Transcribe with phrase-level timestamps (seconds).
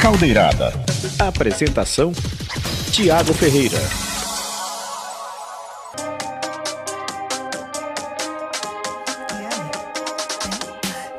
[0.00, 0.72] Caldeirada.
[1.18, 2.12] Apresentação:
[2.90, 3.78] Tiago Ferreira.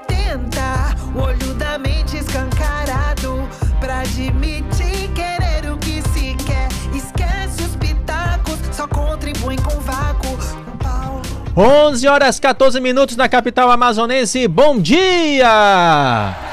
[0.08, 3.48] Tenta o olho da mente escancarado
[3.80, 6.68] pra admitir querer o que se quer.
[6.96, 10.38] Esquece os pitacos, só contribuem com vácuo.
[10.74, 11.22] Um pau
[11.56, 14.48] 11 horas 14 minutos na capital amazonense.
[14.48, 16.51] Bom dia!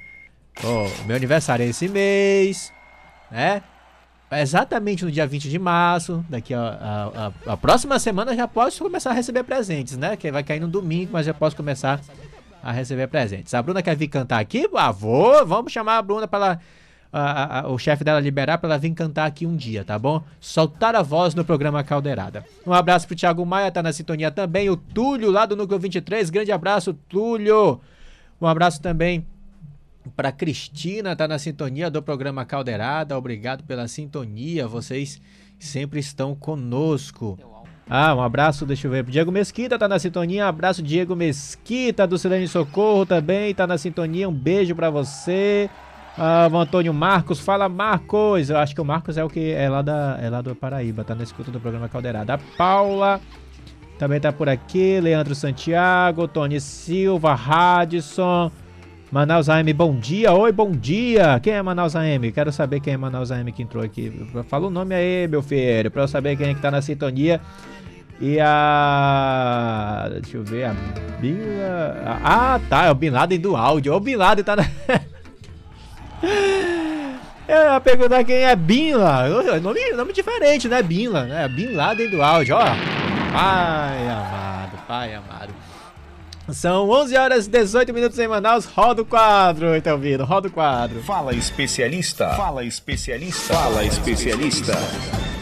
[0.62, 2.70] Ô, meu aniversário é esse mês,
[3.30, 3.62] né?
[4.30, 8.46] É Exatamente no dia 20 de março, daqui a, a, a, a próxima semana já
[8.46, 10.14] posso começar a receber presentes, né?
[10.16, 12.00] Que vai cair no domingo, mas já posso começar
[12.62, 13.54] a receber presentes.
[13.54, 14.68] A Bruna quer vir cantar aqui?
[14.76, 16.60] Ah, vou, vamos chamar a Bruna para ela,
[17.12, 20.22] a- a- o chefe dela liberar para ela vir cantar aqui um dia, tá bom?
[20.40, 22.44] Soltar a voz no programa Caldeirada.
[22.66, 24.70] Um abraço pro Thiago Maia, tá na sintonia também.
[24.70, 27.80] O Túlio lá do Núcleo 23, grande abraço, Túlio.
[28.40, 29.26] Um abraço também
[30.16, 33.16] para Cristina, tá na sintonia do programa Caldeirada.
[33.18, 35.20] Obrigado pela sintonia, vocês
[35.58, 37.38] sempre estão conosco.
[37.92, 39.02] Ah, um abraço, deixa eu ver.
[39.04, 40.46] Diego Mesquita tá na sintonia.
[40.46, 44.28] Abraço, Diego Mesquita, do Silêncio Socorro também tá na sintonia.
[44.28, 45.68] Um beijo pra você.
[46.22, 48.50] Ah, o Antônio Marcos, fala Marcos.
[48.50, 51.02] Eu acho que o Marcos é o que é lá, da, é lá do Paraíba,
[51.02, 52.34] tá na escuta do programa Caldeirada.
[52.34, 53.18] A Paula
[53.98, 55.00] também tá por aqui.
[55.00, 58.52] Leandro Santiago, Tony Silva, Radisson.
[59.10, 60.30] Manaus AM, bom dia.
[60.34, 61.40] Oi, bom dia.
[61.40, 62.30] Quem é Manaus AM?
[62.32, 64.12] Quero saber quem é Manaus AM que entrou aqui.
[64.46, 67.40] Fala o nome aí, meu filho, pra eu saber quem é que tá na sintonia.
[68.20, 70.06] E a.
[70.20, 70.74] Deixa eu ver, a
[71.18, 72.20] Bila.
[72.22, 73.94] Ah, tá, é o Bin Laden do áudio.
[73.94, 74.64] O Bin Laden tá na.
[76.22, 79.28] Eu ia perguntar quem é Bin lá.
[79.60, 80.82] Nome, nome diferente, né?
[80.82, 81.48] Bin lá, né?
[81.48, 82.64] Bin Laden do áudio, ó.
[83.32, 85.52] Pai amado, pai amado.
[86.50, 88.64] São 11 horas e 18 minutos em Manaus.
[88.64, 90.24] Roda o quadro, então, ouvindo?
[90.24, 91.00] Roda o quadro.
[91.02, 92.30] Fala especialista.
[92.30, 93.54] Fala especialista.
[93.54, 94.72] Fala especialista.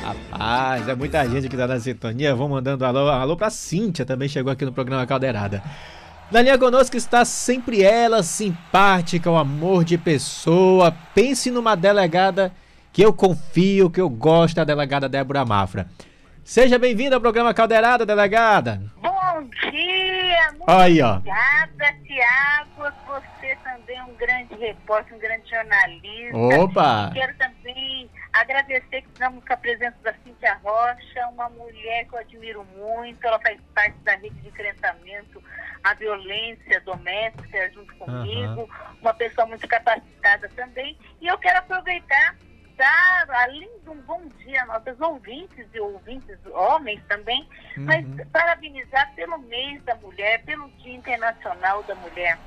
[0.03, 2.35] Rapaz, é muita gente que tá na sintonia.
[2.35, 5.63] Vou mandando alô, alô pra Cíntia, também chegou aqui no programa Caldeirada.
[6.31, 10.95] Na linha conosco está sempre ela, simpática, um amor de pessoa.
[11.15, 12.53] Pense numa delegada
[12.93, 15.89] que eu confio, que eu gosto, a delegada Débora Mafra.
[16.45, 18.83] Seja bem-vinda ao programa Caldeirada, delegada.
[19.01, 21.17] Bom dia, muito Aí, ó.
[21.17, 22.95] obrigada, Tiago.
[23.07, 26.63] Você também é um grande repórter, um grande jornalista.
[26.63, 27.11] Opa!
[27.15, 28.09] Quero também
[28.39, 33.27] Agradecer que estamos com a presença da Cíntia Rocha, uma mulher que eu admiro muito,
[33.27, 35.43] ela faz parte da rede de enfrentamento
[35.83, 38.99] à violência doméstica junto comigo, uhum.
[39.01, 40.97] uma pessoa muito capacitada também.
[41.21, 42.37] E eu quero aproveitar
[42.77, 47.43] dar, além de um bom dia a nossos ouvintes e ouvintes homens também,
[47.77, 47.87] uhum.
[47.87, 52.39] mas parabenizar pelo mês da mulher, pelo Dia Internacional da Mulher,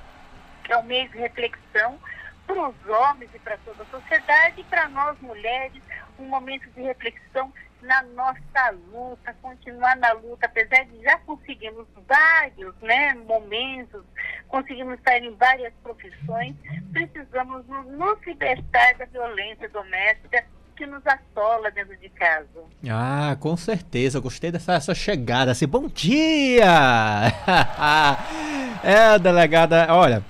[0.64, 2.00] que é um mês de reflexão
[2.46, 5.82] para os homens e para toda a sociedade, e para nós mulheres,
[6.20, 7.52] um momento de reflexão
[7.82, 14.04] na nossa luta, continuar na luta, apesar de já conseguirmos vários né, momentos,
[14.48, 16.56] conseguimos estar em várias profissões,
[16.92, 20.46] precisamos nos libertar da violência doméstica
[20.76, 22.64] que nos assola dentro de casa.
[22.90, 24.18] Ah, com certeza.
[24.18, 25.52] Eu gostei dessa essa chegada.
[25.52, 26.66] Assim, bom dia!
[28.84, 30.24] é, delegada, olha,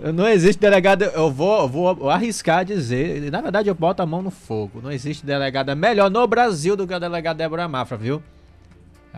[0.00, 4.22] não existe delegada, eu vou, eu vou arriscar dizer, na verdade eu boto a mão
[4.22, 4.80] no fogo.
[4.80, 8.22] Não existe delegada melhor no Brasil do que a delegada Débora Mafra, viu?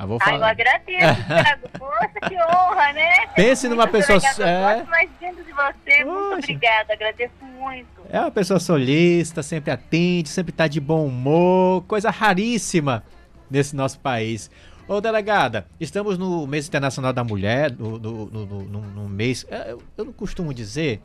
[0.01, 0.33] Eu vou falar.
[0.33, 1.69] Ai, eu agradeço, Thiago.
[1.79, 3.27] Poxa, que honra, né?
[3.37, 4.19] Pense numa pessoa.
[4.39, 4.83] É...
[4.85, 6.05] mais vindo de você.
[6.05, 6.05] Poxa.
[6.05, 7.89] Muito obrigada, agradeço muito.
[8.09, 11.83] É uma pessoa solista, sempre atende, sempre tá de bom humor.
[11.83, 13.05] Coisa raríssima
[13.51, 14.51] nesse nosso país.
[14.91, 19.47] Ô, delegada, estamos no mês internacional da mulher, no, no, no, no, mês.
[19.49, 21.01] É, eu, eu não costumo dizer.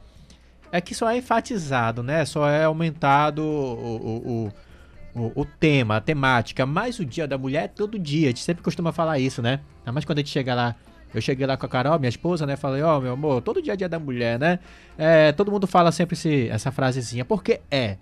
[0.71, 2.25] É que só é enfatizado, né?
[2.25, 4.49] Só é aumentado o,
[5.13, 6.65] o, o, o tema, a temática.
[6.65, 8.25] Mas o dia da mulher é todo dia.
[8.25, 9.59] A gente sempre costuma falar isso, né?
[9.85, 10.75] Mas quando a gente chega lá
[11.13, 12.55] eu cheguei lá com a Carol, minha esposa, né?
[12.55, 14.57] Falei, ó, oh, meu amor, todo dia é dia da mulher, né?
[14.97, 17.97] É, todo mundo fala sempre esse, essa frasezinha, porque é.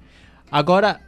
[0.50, 1.02] Agora,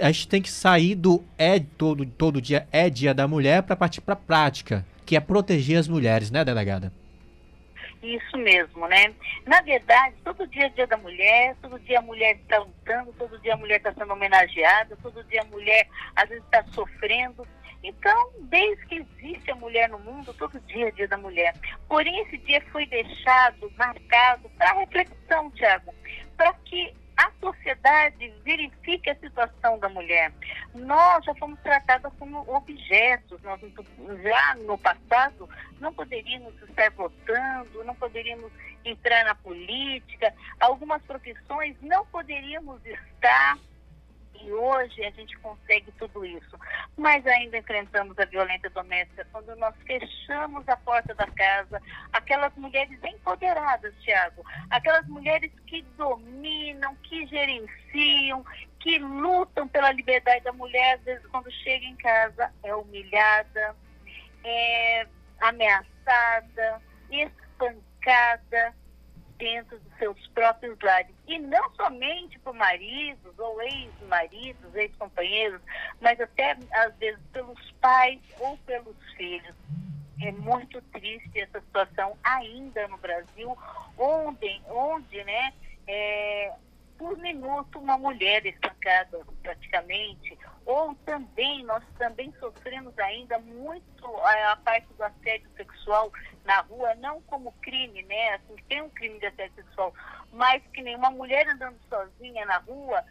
[0.00, 3.76] a gente tem que sair do é todo, todo dia é dia da mulher para
[3.76, 6.92] partir para prática, que é proteger as mulheres, né, delegada?
[8.02, 9.14] Isso mesmo, né?
[9.46, 13.38] Na verdade, todo dia é dia da mulher, todo dia a mulher está lutando, todo
[13.40, 17.46] dia a mulher está sendo homenageada, todo dia a mulher às vezes está sofrendo.
[17.82, 21.54] Então, desde que existe a mulher no mundo, todo dia é dia da mulher.
[21.88, 25.94] Porém, esse dia foi deixado, marcado para reflexão, Tiago,
[26.36, 30.32] para que a sociedade verifique a situação da mulher.
[30.74, 33.40] Nós já fomos tratadas como objetos.
[33.42, 33.60] Nós,
[34.22, 35.48] já no passado,
[35.80, 38.52] não poderíamos estar votando, não poderíamos
[38.84, 43.58] entrar na política, algumas profissões não poderíamos estar
[44.40, 46.58] e hoje a gente consegue tudo isso.
[46.96, 51.80] Mas ainda enfrentamos a violência doméstica quando nós fechamos a porta da casa.
[52.12, 54.44] Aquelas mulheres empoderadas, Tiago.
[54.70, 58.44] Aquelas mulheres que dominam, que gerenciam,
[58.80, 63.76] que lutam pela liberdade da mulher, às vezes quando chega em casa é humilhada,
[64.44, 65.06] é
[65.40, 68.74] ameaçada, espancada
[69.38, 71.14] dentro dos seus próprios lares.
[71.26, 75.60] E não somente por maridos ou ex-maridos, ex-companheiros,
[76.00, 79.54] mas até às vezes pelos pais ou pelos filhos.
[80.22, 83.56] É muito triste essa situação ainda no Brasil,
[83.98, 85.52] onde, onde né,
[85.86, 86.52] é,
[86.96, 94.56] por minuto uma mulher espancada praticamente, ou também, nós também sofremos ainda muito a, a,
[94.56, 96.10] parte do assédio sexual
[96.44, 98.34] na rua, não como crime, né?
[98.34, 99.94] Assim, tem um crime de assédio sexual,
[100.32, 103.04] mas que nenhuma mulher andando sozinha na rua,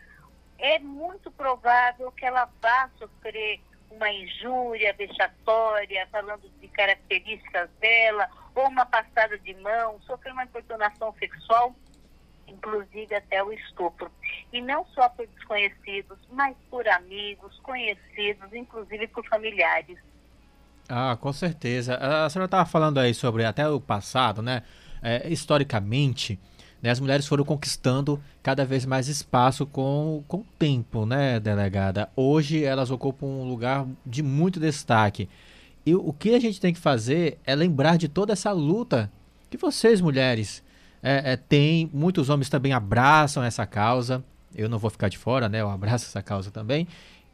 [0.58, 3.62] é muito provável que ela vá sofrer
[3.92, 11.14] uma injúria vexatória, falando de características dela, ou uma passada de mão, sofrer uma importunação
[11.20, 11.76] sexual
[12.54, 14.12] inclusive até o estupro.
[14.54, 19.98] E não só por desconhecidos, mas por amigos, conhecidos, inclusive por familiares.
[20.88, 21.96] Ah, com certeza.
[21.96, 24.64] A senhora estava falando aí sobre até o passado, né?
[25.02, 26.40] É, historicamente,
[26.82, 32.10] né, as mulheres foram conquistando cada vez mais espaço com, com o tempo, né, delegada?
[32.16, 35.28] Hoje elas ocupam um lugar de muito destaque.
[35.86, 39.12] E o que a gente tem que fazer é lembrar de toda essa luta
[39.50, 40.64] que vocês, mulheres,
[41.02, 44.24] é, é, tem, muitos homens também abraçam essa causa.
[44.56, 45.62] Eu não vou ficar de fora, né?
[45.62, 46.88] Eu abraço essa causa também.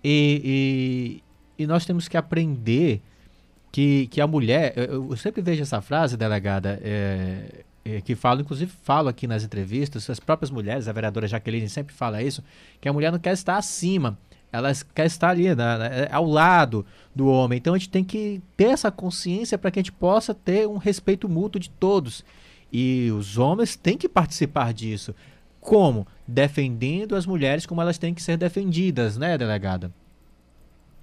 [0.03, 1.21] E,
[1.57, 3.01] e, e nós temos que aprender
[3.71, 4.73] que, que a mulher.
[4.75, 9.43] Eu, eu sempre vejo essa frase, delegada, é, é, que falo, inclusive falo aqui nas
[9.43, 12.43] entrevistas, as próprias mulheres, a vereadora Jaqueline sempre fala isso,
[12.79, 14.17] que a mulher não quer estar acima,
[14.51, 16.85] ela quer estar ali, né, né ao lado
[17.15, 17.57] do homem.
[17.57, 20.77] Então a gente tem que ter essa consciência para que a gente possa ter um
[20.77, 22.23] respeito mútuo de todos.
[22.71, 25.15] E os homens têm que participar disso.
[25.69, 26.07] Como?
[26.27, 29.91] Defendendo as mulheres como elas têm que ser defendidas, né, delegada?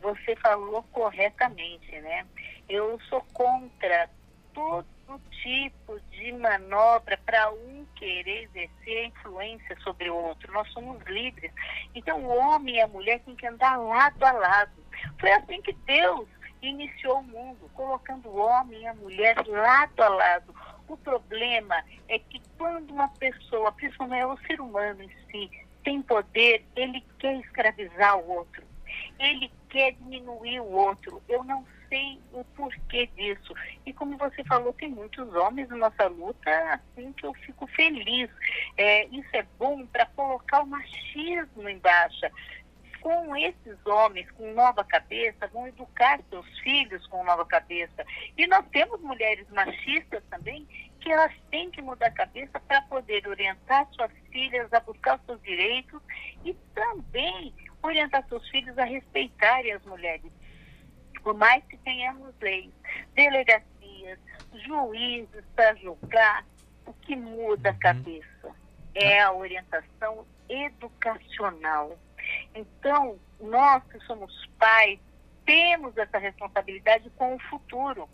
[0.03, 2.27] Você falou corretamente, né?
[2.69, 4.11] Eu sou contra
[4.53, 10.53] todo do tipo de manobra para um querer exercer influência sobre o outro.
[10.53, 11.53] Nós somos livres.
[11.95, 14.73] Então, o homem e a mulher têm que andar lado a lado.
[15.21, 16.27] Foi assim que Deus
[16.61, 20.53] iniciou o mundo, colocando o homem e a mulher lado a lado.
[20.89, 25.51] O problema é que quando uma pessoa, principalmente o ser humano em si,
[25.85, 28.63] tem poder, ele quer escravizar o outro.
[29.19, 31.23] Ele quer diminuir o outro.
[31.29, 33.55] Eu não sei o porquê disso.
[33.85, 38.31] E como você falou, tem muitos homens na nossa luta, assim que eu fico feliz.
[38.77, 42.27] É, isso é bom para colocar o machismo embaixo.
[43.07, 48.05] Com esses homens com nova cabeça, vão educar seus filhos com nova cabeça.
[48.37, 50.67] E nós temos mulheres machistas também
[50.99, 55.25] que elas têm que mudar a cabeça para poder orientar suas filhas a buscar os
[55.25, 56.03] seus direitos
[56.45, 60.33] e também orientar seus filhos a respeitarem as mulheres
[61.23, 62.73] por mais que tenhamos leis,
[63.15, 64.19] delegacias,
[64.65, 66.45] juízes para julgar,
[66.85, 67.79] o que muda a uhum.
[67.79, 68.55] cabeça
[68.95, 71.97] é a orientação educacional.
[72.57, 74.99] Então, nós que somos pais,
[75.45, 78.09] temos essa responsabilidade com o futuro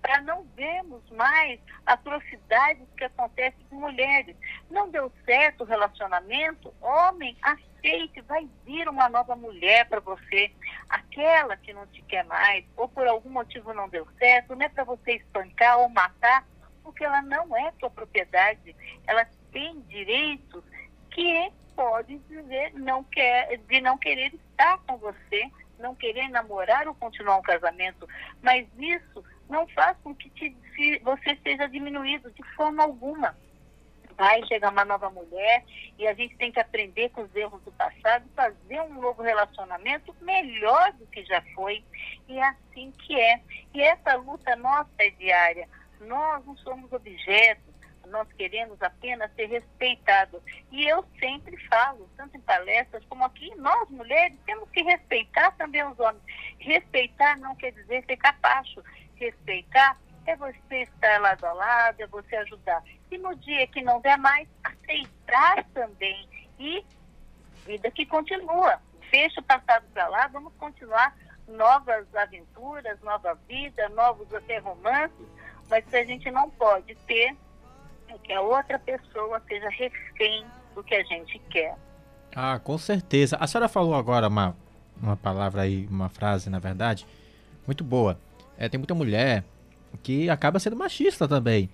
[0.00, 4.36] para não vermos mais atrocidades que acontecem com mulheres.
[4.70, 6.72] Não deu certo o relacionamento?
[6.80, 10.52] Homem, aceite, vai vir uma nova mulher para você.
[10.88, 14.68] Aquela que não te quer mais, ou por algum motivo não deu certo, não é
[14.68, 16.46] para você espancar ou matar,
[16.82, 18.74] porque ela não é tua propriedade.
[19.06, 20.64] Ela tem direitos
[21.10, 26.94] que pode dizer não quer, de não querer estar com você, não querer namorar ou
[26.94, 28.08] continuar um casamento.
[28.40, 30.56] Mas isso não faz com que te,
[31.02, 33.36] você seja diminuído de forma alguma.
[34.16, 35.64] Vai chegar uma nova mulher
[35.98, 40.14] e a gente tem que aprender com os erros do passado, fazer um novo relacionamento
[40.20, 41.82] melhor do que já foi.
[42.28, 43.40] E é assim que é.
[43.74, 45.68] E essa luta nossa é diária.
[46.00, 47.71] Nós não somos objetos,
[48.08, 50.42] nós queremos apenas ser respeitados.
[50.70, 55.84] E eu sempre falo, tanto em palestras como aqui, nós mulheres temos que respeitar também
[55.84, 56.22] os homens.
[56.58, 58.82] Respeitar não quer dizer ser capacho
[59.22, 62.82] respeitar é você estar lado a lado, é você ajudar.
[63.10, 66.28] E no dia que não der mais, aceitar também.
[66.58, 66.84] E
[67.64, 68.80] vida que continua.
[69.10, 71.14] Fecha o passado para lá, vamos continuar
[71.46, 75.26] novas aventuras, nova vida, novos até romances,
[75.68, 77.36] mas a gente não pode ter
[78.18, 81.76] que a outra pessoa seja refém do que a gente quer.
[82.34, 83.36] Ah, com certeza.
[83.38, 84.56] A senhora falou agora uma,
[85.00, 87.06] uma palavra aí, uma frase, na verdade,
[87.66, 88.18] muito boa
[88.62, 89.44] é, tem muita mulher
[90.04, 91.68] que acaba sendo machista também.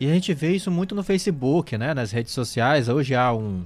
[0.00, 1.94] E a gente vê isso muito no Facebook, né?
[1.94, 2.88] Nas redes sociais.
[2.88, 3.64] Hoje há um.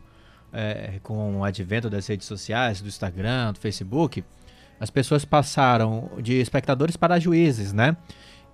[0.52, 4.24] É, com o advento das redes sociais, do Instagram, do Facebook,
[4.78, 7.96] as pessoas passaram de espectadores para juízes, né?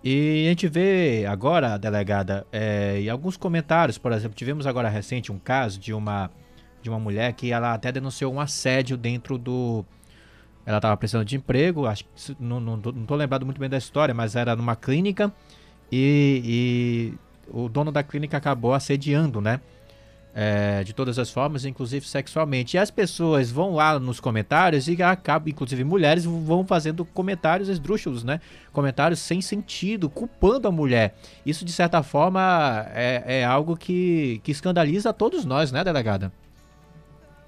[0.04, 5.30] E a gente vê agora, delegada, é, em alguns comentários, por exemplo, tivemos agora recente
[5.30, 6.30] um caso de uma,
[6.82, 9.84] de uma mulher que ela até denunciou um assédio dentro do,
[10.64, 13.78] ela estava precisando de emprego, acho que não, não, não tô lembrado muito bem da
[13.78, 15.32] história, mas era numa clínica
[15.90, 17.14] e, e
[17.52, 19.60] o dono da clínica acabou assediando, né?
[20.34, 22.76] É, de todas as formas, inclusive sexualmente.
[22.76, 28.24] E as pessoas vão lá nos comentários e acabam, inclusive mulheres, vão fazendo comentários esdrúxulos,
[28.24, 28.40] né?
[28.72, 31.14] Comentários sem sentido, culpando a mulher.
[31.44, 36.32] Isso, de certa forma, é, é algo que, que escandaliza todos nós, né, delegada?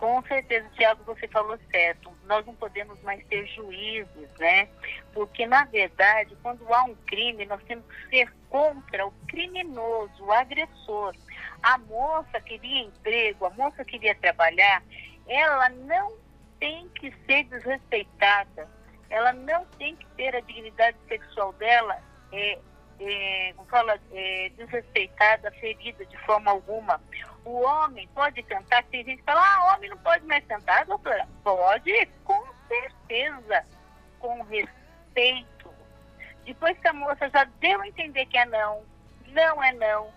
[0.04, 2.12] Com certeza, Tiago, você falou certo.
[2.26, 4.68] Nós não podemos mais ter juízes, né?
[5.14, 10.30] Porque, na verdade, quando há um crime, nós temos que ser contra o criminoso, o
[10.30, 11.14] agressor.
[11.64, 14.82] A moça queria emprego, a moça queria trabalhar,
[15.26, 16.12] ela não
[16.60, 18.68] tem que ser desrespeitada.
[19.08, 21.98] Ela não tem que ter a dignidade sexual dela
[22.32, 22.58] é,
[23.00, 27.00] é, fala, é, desrespeitada, ferida de forma alguma.
[27.46, 31.26] O homem pode cantar, tem gente que fala, ah, homem não pode mais cantar, doutora.
[31.42, 33.64] Pode, com certeza,
[34.18, 35.72] com respeito.
[36.44, 38.82] Depois que a moça já deu a entender que é não,
[39.28, 40.12] não é não,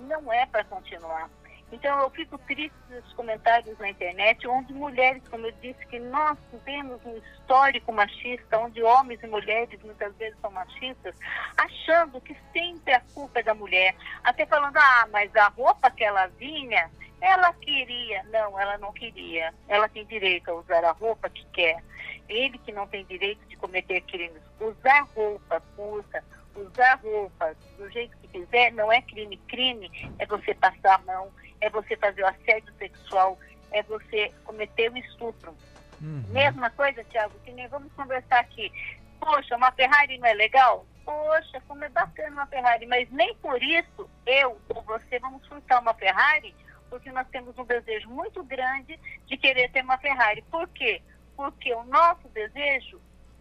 [0.00, 1.30] não é para continuar.
[1.72, 6.36] Então eu fico triste nos comentários na internet, onde mulheres, como eu disse, que nós
[6.64, 11.14] temos um histórico machista, onde homens e mulheres muitas vezes são machistas,
[11.56, 13.94] achando que sempre a culpa é da mulher.
[14.24, 16.90] Até falando, ah, mas a roupa que ela vinha,
[17.20, 18.24] ela queria.
[18.24, 19.54] Não, ela não queria.
[19.68, 21.82] Ela tem direito a usar a roupa que quer.
[22.28, 24.42] Ele que não tem direito de cometer crimes.
[24.60, 26.24] Usar roupa, usa.
[26.54, 29.36] Usar roupa do jeito que quiser não é crime.
[29.48, 31.30] Crime é você passar a mão
[31.60, 33.38] é você fazer o assédio sexual,
[33.70, 35.54] é você cometer o estupro.
[36.00, 36.24] Uhum.
[36.30, 38.72] Mesma coisa, Tiago, que nem vamos conversar aqui.
[39.20, 40.86] Poxa, uma Ferrari não é legal?
[41.10, 45.80] poxa, como é bacana uma Ferrari, mas nem por isso eu ou você vamos furtar
[45.80, 46.54] uma Ferrari,
[46.88, 50.42] porque nós temos um desejo muito grande de querer ter uma Ferrari.
[50.50, 51.02] Por quê?
[51.36, 53.00] Porque o nosso desejo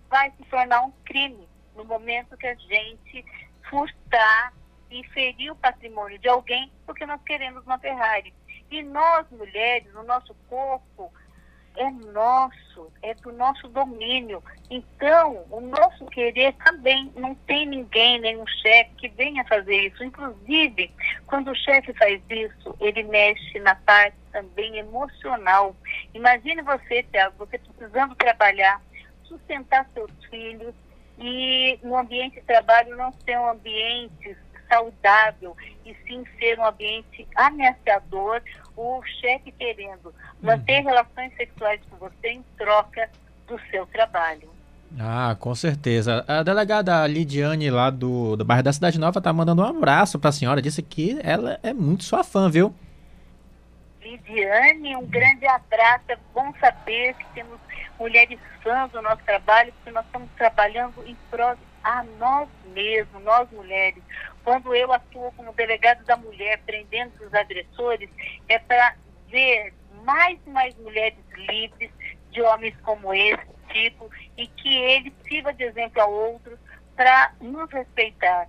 [0.09, 1.47] vai se tornar um crime
[1.79, 3.25] no momento que a gente
[3.69, 4.53] furtar
[4.91, 8.33] e ferir o patrimônio de alguém porque nós queremos uma Ferrari.
[8.69, 11.11] E nós, mulheres, o nosso corpo
[11.77, 14.43] é nosso, é do nosso domínio.
[14.69, 20.03] Então, o nosso querer também não tem ninguém, nenhum chefe que venha fazer isso.
[20.03, 20.91] Inclusive,
[21.27, 25.75] quando o chefe faz isso, ele mexe na parte também emocional.
[26.13, 28.81] Imagine você, Tiago, você precisando trabalhar,
[29.23, 30.75] sustentar seus filhos
[31.19, 34.37] e no ambiente de trabalho não ser um ambiente
[34.69, 38.41] saudável e sim ser um ambiente ameaçador,
[38.77, 40.85] o chefe querendo manter uhum.
[40.85, 43.09] relações sexuais com você em troca
[43.47, 44.49] do seu trabalho.
[44.97, 46.23] Ah, com certeza.
[46.27, 50.29] A delegada Lidiane lá do, do bairro da Cidade Nova tá mandando um abraço para
[50.29, 52.73] a senhora, disse que ela é muito sua fã, viu?
[54.01, 56.05] Lidiane, um grande abraço.
[56.07, 57.59] É bom saber que temos
[57.99, 63.49] mulheres fãs do nosso trabalho, porque nós estamos trabalhando em prol a nós mesmos, nós
[63.51, 64.01] mulheres.
[64.43, 68.09] Quando eu atuo como delegado da mulher, prendendo os agressores,
[68.47, 68.95] é para
[69.27, 71.91] ver mais e mais mulheres livres
[72.31, 76.57] de homens como esse tipo e que ele sirva de exemplo a outros
[76.95, 78.47] para nos respeitar.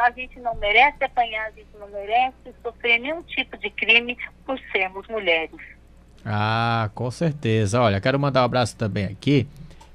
[0.00, 4.58] A gente não merece apanhar, a gente não merece sofrer nenhum tipo de crime por
[4.72, 5.75] sermos mulheres.
[6.26, 7.80] Ah, com certeza.
[7.80, 9.46] Olha, quero mandar um abraço também aqui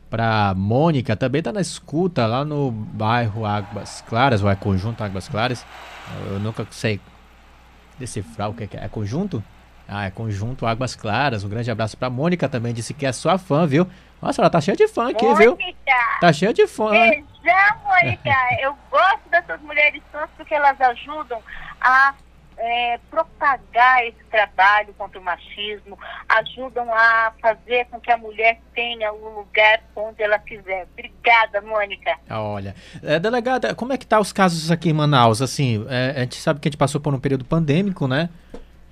[0.09, 5.29] para Mônica, também tá na escuta lá no bairro Águas Claras, ou é conjunto Águas
[5.29, 5.65] Claras.
[6.29, 6.99] Eu nunca sei
[7.97, 8.85] decifrar o que é.
[8.85, 9.43] É conjunto?
[9.87, 11.43] Ah, é conjunto Águas Claras.
[11.43, 13.87] Um grande abraço para Mônica também, disse que é sua fã, viu?
[14.21, 15.57] Nossa, ela tá cheia de fã aqui, Mônica, viu?
[16.19, 16.91] Tá cheia de fã.
[16.91, 17.25] Beijão,
[17.85, 18.31] Mônica.
[18.61, 21.41] Eu gosto dessas mulheres fãs porque elas ajudam
[21.79, 22.13] a
[22.61, 25.97] é, propagar esse trabalho contra o machismo,
[26.29, 30.87] ajudam a fazer com que a mulher tenha o lugar onde ela quiser.
[30.93, 32.15] Obrigada, Mônica.
[32.29, 35.41] Olha, é, delegada, como é que tá os casos aqui em Manaus?
[35.41, 38.29] Assim, é, a gente sabe que a gente passou por um período pandêmico, né?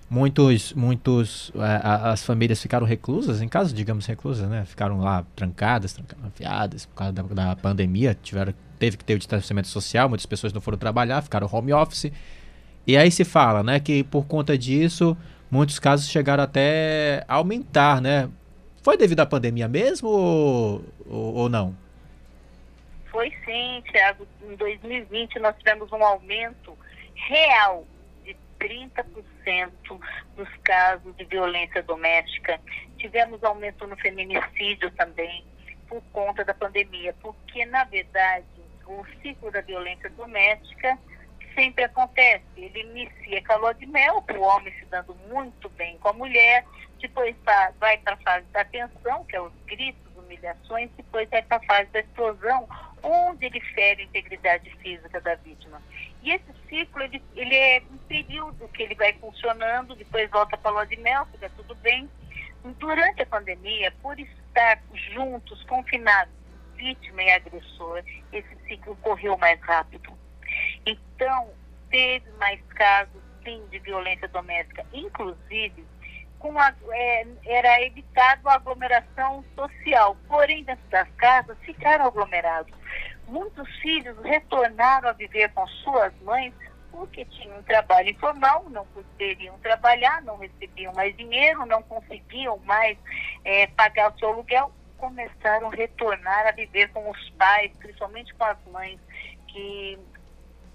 [0.09, 4.65] Muitos, muitos, é, as famílias ficaram reclusas, em casa, digamos reclusas, né?
[4.65, 9.67] Ficaram lá trancadas, trancafiadas por causa da, da pandemia, tiveram, teve que ter o distanciamento
[9.67, 12.11] social, muitas pessoas não foram trabalhar, ficaram home office.
[12.89, 15.15] E aí se fala, né, que por conta disso,
[15.51, 18.27] muitos casos chegaram até a aumentar, né?
[18.81, 21.77] Foi devido à pandemia mesmo ou, ou, ou não?
[23.11, 24.27] Foi sim, Thiago.
[24.41, 26.75] Em 2020 nós tivemos um aumento
[27.13, 27.85] real
[28.25, 29.69] de 30%
[30.35, 32.59] nos casos de violência doméstica.
[32.97, 35.45] Tivemos aumento no feminicídio também
[35.87, 38.45] por conta da pandemia, porque na verdade
[38.87, 40.97] o ciclo da violência doméstica
[41.59, 42.45] sempre acontece.
[42.55, 46.65] Ele inicia calor de mel, o homem se dando muito bem com a mulher,
[47.01, 47.35] depois
[47.79, 51.65] vai para a fase da tensão, que é os gritos, humilhações, depois vai para a
[51.65, 52.67] fase da explosão,
[53.03, 55.81] onde ele fere a integridade física da vítima.
[56.23, 60.71] E esse ciclo, ele, ele é um período que ele vai funcionando, depois volta para
[60.71, 62.09] a lua de mel, fica tudo bem.
[62.77, 64.81] Durante a pandemia, por estar
[65.13, 66.33] juntos, confinados,
[66.75, 70.18] vítima e agressor, esse ciclo correu mais rápido.
[70.85, 71.49] Então,
[71.89, 74.85] teve mais casos, sim, de violência doméstica.
[74.93, 75.85] Inclusive,
[76.39, 80.15] com a, é, era evitado a aglomeração social.
[80.27, 82.73] Porém, dentro das casas, ficaram aglomerados.
[83.27, 86.53] Muitos filhos retornaram a viver com suas mães
[86.91, 92.97] porque tinham um trabalho informal, não poderiam trabalhar, não recebiam mais dinheiro, não conseguiam mais
[93.45, 98.43] é, pagar o seu aluguel, começaram a retornar a viver com os pais, principalmente com
[98.43, 98.99] as mães,
[99.47, 99.97] que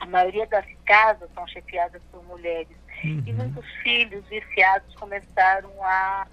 [0.04, 2.76] a maioria das casas são chefiadas por mulheres.
[3.02, 3.22] Uhum.
[3.26, 6.26] E muitos filhos viciados começaram a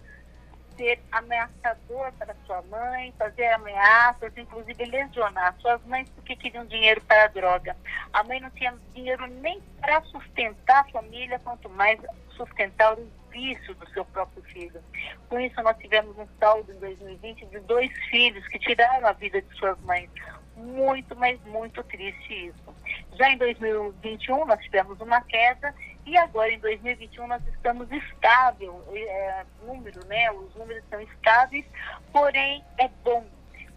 [0.78, 7.26] ser ameaçador para sua mãe, fazer ameaças, inclusive lesionar suas mães porque queriam dinheiro para
[7.26, 7.78] a droga.
[8.12, 12.00] A mãe não tinha dinheiro nem para sustentar a família, quanto mais
[12.36, 14.82] sustentar o vício do seu próprio filho.
[15.30, 19.42] Com isso, nós tivemos um saldo em 2020 de dois filhos que tiraram a vida
[19.42, 20.10] de suas mães.
[20.56, 22.76] Muito, mas muito triste isso.
[23.14, 25.74] Já em 2021, nós tivemos uma queda
[26.06, 30.32] e agora em 2021 nós estamos estável, é, número, né?
[30.32, 31.66] Os números são estáveis,
[32.12, 33.26] porém é bom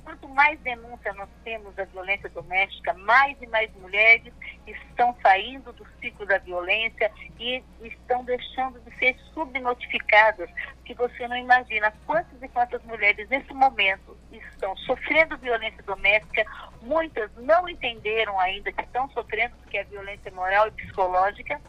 [0.05, 4.33] Quanto mais denúncia nós temos da violência doméstica, mais e mais mulheres
[4.67, 10.49] estão saindo do ciclo da violência e estão deixando de ser subnotificadas,
[10.85, 16.45] que você não imagina quantas e quantas mulheres nesse momento estão sofrendo violência doméstica,
[16.83, 21.61] muitas não entenderam ainda que estão sofrendo, porque é violência moral e psicológica,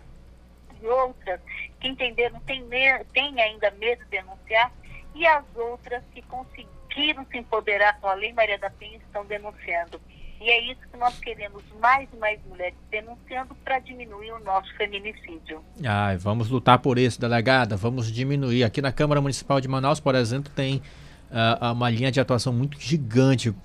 [0.82, 1.42] e outras
[1.80, 2.66] que entenderam têm,
[3.14, 4.72] têm ainda medo de denunciar,
[5.14, 10.00] e as outras que conseguiram se empoderar com a Lei Maria da Penha estão denunciando.
[10.46, 14.72] E é isso que nós queremos, mais e mais mulheres denunciando para diminuir o nosso
[14.78, 15.60] feminicídio.
[15.84, 18.64] Ai, vamos lutar por isso, delegada, vamos diminuir.
[18.64, 20.84] Aqui na Câmara Municipal de Manaus, por exemplo, tem
[21.32, 23.56] uh, uma linha de atuação muito gigante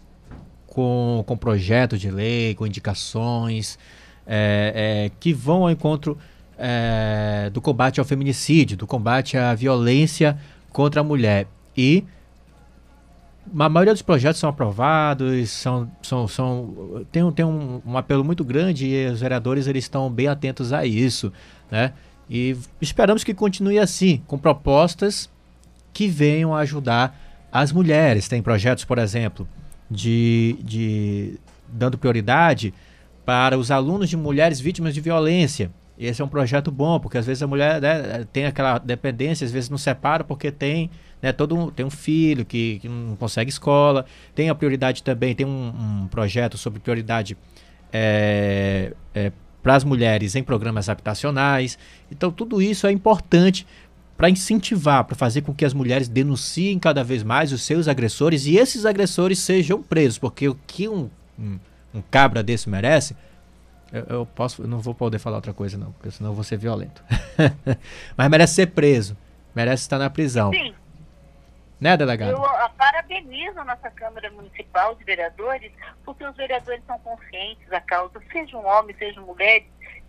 [0.66, 3.78] com, com projetos de lei, com indicações
[4.26, 6.16] é, é, que vão ao encontro
[6.56, 10.38] é, do combate ao feminicídio, do combate à violência
[10.70, 11.46] contra a mulher.
[11.76, 12.06] E
[13.58, 18.24] a maioria dos projetos são aprovados, são, são, são, tem, um, tem um, um apelo
[18.24, 21.32] muito grande e os vereadores eles estão bem atentos a isso,
[21.70, 21.92] né?
[22.28, 25.28] E esperamos que continue assim, com propostas
[25.92, 27.18] que venham ajudar
[27.50, 28.28] as mulheres.
[28.28, 29.48] Tem projetos, por exemplo,
[29.90, 32.72] de, de dando prioridade
[33.24, 35.72] para os alunos de mulheres vítimas de violência.
[36.00, 39.52] Esse é um projeto bom, porque às vezes a mulher né, tem aquela dependência, às
[39.52, 43.50] vezes não separa porque tem, né, todo um, tem um filho que, que não consegue
[43.50, 44.06] escola.
[44.34, 47.36] Tem a prioridade também, tem um, um projeto sobre prioridade
[47.92, 49.30] é, é,
[49.62, 51.78] para as mulheres em programas habitacionais.
[52.10, 53.66] Então tudo isso é importante
[54.16, 58.46] para incentivar, para fazer com que as mulheres denunciem cada vez mais os seus agressores
[58.46, 61.58] e esses agressores sejam presos, porque o que um, um,
[61.92, 63.14] um cabra desse merece
[63.92, 66.44] eu, eu, posso, eu não vou poder falar outra coisa, não, porque senão eu vou
[66.44, 67.02] ser violento.
[68.16, 69.16] Mas merece ser preso.
[69.54, 70.52] Merece estar na prisão.
[70.52, 70.74] Sim.
[71.80, 72.32] Né, delegado?
[72.32, 75.72] Eu a, parabenizo a nossa Câmara Municipal de Vereadores,
[76.04, 79.66] porque os vereadores são conscientes da causa, sejam homens, sejam mulheres,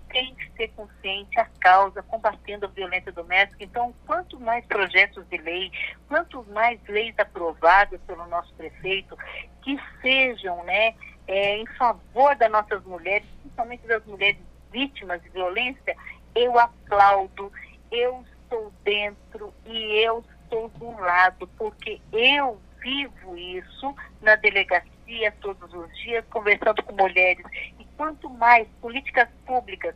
[0.10, 3.64] tem que ser consciente a causa, combatendo a violência doméstica.
[3.64, 5.72] Então, quanto mais projetos de lei,
[6.10, 9.18] quanto mais leis aprovadas pelo nosso prefeito,
[9.62, 10.94] que sejam, né,
[11.32, 14.38] é, em favor das nossas mulheres, principalmente das mulheres
[14.72, 15.96] vítimas de violência,
[16.36, 17.52] eu aplaudo,
[17.90, 25.74] eu estou dentro e eu estou do lado, porque eu vivo isso na delegacia todos
[25.74, 27.46] os dias, conversando com mulheres.
[27.80, 29.96] E quanto mais políticas públicas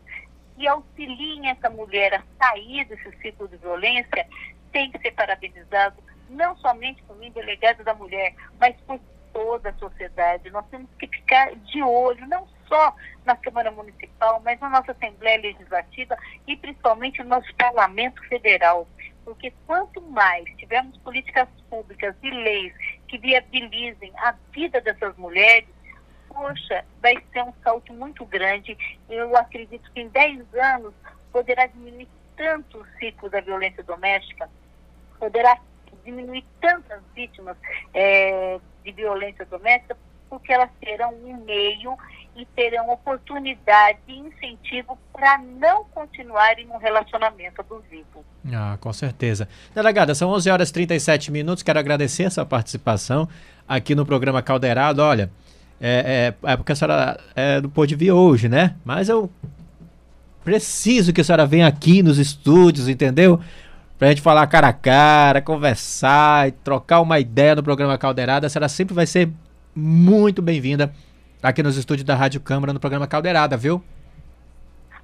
[0.56, 4.26] que auxiliem essa mulher a sair desse ciclo de violência,
[4.72, 9.00] tem que ser parabenizado, não somente por mim, delegado da mulher, mas por
[9.36, 10.50] toda a sociedade.
[10.50, 12.96] Nós temos que ficar de olho, não só
[13.26, 16.18] na Câmara Municipal, mas na nossa Assembleia Legislativa
[16.48, 18.88] e principalmente no nosso Parlamento Federal.
[19.26, 22.74] Porque quanto mais tivermos políticas públicas e leis
[23.10, 25.68] que viabilizem a vida dessas mulheres,
[26.30, 28.78] poxa, vai ser um salto muito grande.
[29.10, 30.94] Eu acredito que em 10 anos
[31.34, 34.50] poderá diminuir tanto o ciclo da violência doméstica,
[35.20, 35.60] poderá
[36.06, 37.58] diminuir tantas vítimas
[37.94, 39.98] é, de violência doméstica,
[40.30, 41.98] porque elas terão um meio
[42.36, 48.26] e terão oportunidade e incentivo para não continuarem um relacionamento abusivo.
[48.54, 49.48] Ah, com certeza.
[49.74, 51.64] Delegada, são 11 horas e 37 minutos.
[51.64, 53.28] Quero agradecer essa participação
[53.68, 55.02] aqui no programa Caldeirado.
[55.02, 55.32] Olha,
[55.80, 58.76] é, é, é porque a senhora é, não pôde vir hoje, né?
[58.84, 59.30] Mas eu
[60.44, 63.42] preciso que a senhora venha aqui nos estúdios, entendeu?
[63.98, 68.46] Pra gente falar cara a cara, conversar e trocar uma ideia no programa Caldeirada.
[68.46, 69.30] A senhora sempre vai ser
[69.74, 70.94] muito bem-vinda
[71.42, 73.82] aqui nos estúdios da Rádio Câmara no programa Caldeirada, viu?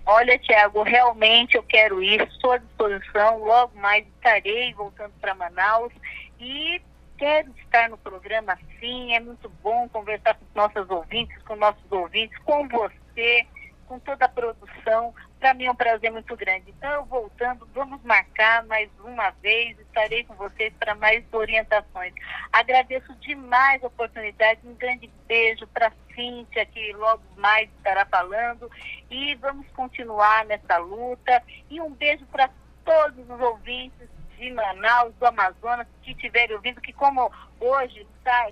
[0.05, 3.37] Olha, Tiago, realmente eu quero ir, estou à disposição.
[3.37, 5.93] Logo mais estarei voltando para Manaus
[6.37, 6.81] e
[7.17, 9.13] quero estar no programa sim.
[9.13, 13.47] É muito bom conversar com nossos ouvintes, com nossos ouvintes, com você,
[13.87, 15.13] com toda a produção.
[15.41, 16.69] Para mim é um prazer muito grande.
[16.69, 22.13] Então, voltando, vamos marcar mais uma vez, estarei com vocês para mais orientações.
[22.53, 28.69] Agradeço demais a oportunidade, um grande beijo para Cíntia, que logo mais estará falando,
[29.09, 31.41] e vamos continuar nessa luta.
[31.71, 32.47] E um beijo para
[32.85, 38.51] todos os ouvintes de Manaus, do Amazonas, que estiverem ouvindo, que como hoje está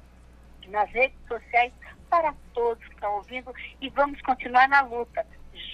[0.70, 1.72] nas redes sociais,
[2.10, 5.24] para todos que estão ouvindo, e vamos continuar na luta,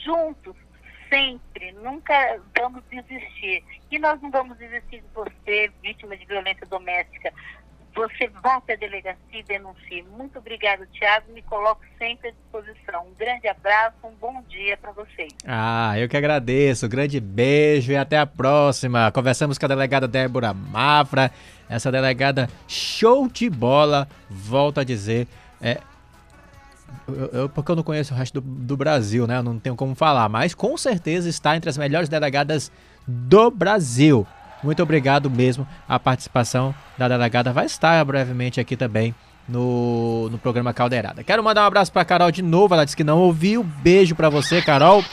[0.04, 0.65] juntos,
[1.10, 3.64] sempre, nunca vamos desistir.
[3.92, 7.32] E nós não vamos desistir de você, vítima de violência doméstica.
[7.94, 10.04] você vá até a delegacia e denuncie.
[10.04, 11.32] Muito obrigado, Tiago.
[11.32, 13.08] Me coloco sempre à disposição.
[13.08, 15.32] Um grande abraço, um bom dia para vocês.
[15.48, 16.90] Ah, eu que agradeço.
[16.90, 19.12] grande beijo e até a próxima.
[19.12, 21.32] Conversamos com a delegada Débora Mafra.
[21.70, 24.10] Essa delegada show de bola.
[24.30, 25.28] Volto a dizer.
[25.62, 25.80] É,
[27.34, 29.38] eu, porque eu não conheço o resto do, do, Brasil, né?
[29.38, 32.72] Eu não tenho como falar, mas com certeza está entre as melhores delegadas
[33.08, 34.26] do Brasil.
[34.64, 37.54] Muito obrigado mesmo a participação da delegada.
[37.54, 39.14] Vai estar brevemente aqui também
[39.48, 41.24] no, no programa Caldeirada.
[41.24, 42.74] Quero mandar um abraço para Carol de novo.
[42.74, 43.64] Ela disse que não ouviu.
[43.64, 45.04] Beijo para você, Carol.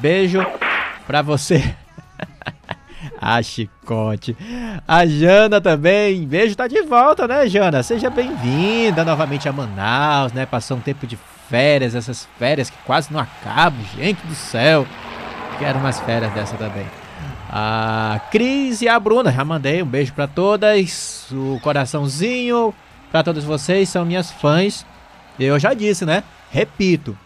[0.00, 0.44] Beijo
[1.06, 1.74] para você.
[3.20, 4.36] a Chicote.
[4.86, 6.26] A Jana também.
[6.26, 7.82] Beijo, tá de volta, né, Jana?
[7.82, 10.46] Seja bem-vinda novamente a Manaus, né?
[10.46, 14.86] Passou um tempo de férias, essas férias que quase não acabam, gente do céu.
[15.58, 16.86] Quero umas férias dessa também
[17.50, 19.32] a Cris e a Bruna.
[19.32, 22.74] Já mandei um beijo para todas, o coraçãozinho
[23.10, 24.84] para todos vocês, são minhas fãs.
[25.38, 26.22] Eu já disse, né?
[26.50, 27.16] Repito.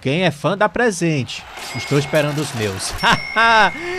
[0.00, 1.42] Quem é fã dá presente.
[1.74, 2.92] Estou esperando os meus.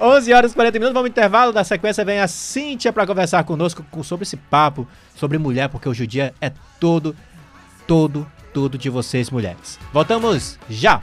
[0.00, 1.52] 11 horas e 40 minutos, vamos intervalo.
[1.52, 6.04] Da sequência vem a Cíntia para conversar conosco sobre esse papo sobre mulher, porque hoje
[6.04, 7.14] o dia é todo,
[7.86, 9.78] todo, todo de vocês mulheres.
[9.92, 11.00] Voltamos já!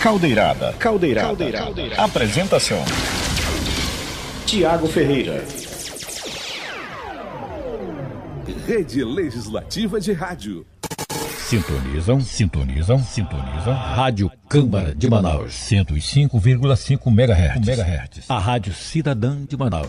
[0.00, 0.72] Caldeirada.
[0.78, 1.26] Caldeirada.
[1.26, 1.64] Caldeirada.
[1.64, 2.02] Caldeirada.
[2.02, 2.84] Apresentação:
[4.46, 5.44] Tiago Ferreira.
[8.68, 10.66] Rede Legislativa de Rádio.
[11.38, 13.72] Sintonizam, sintonizam, sintonizam.
[13.72, 15.54] Rádio Câmara de Manaus.
[15.54, 17.66] 105,5 MHz.
[17.66, 18.24] MHz.
[18.28, 19.88] A Rádio Cidadã de Manaus.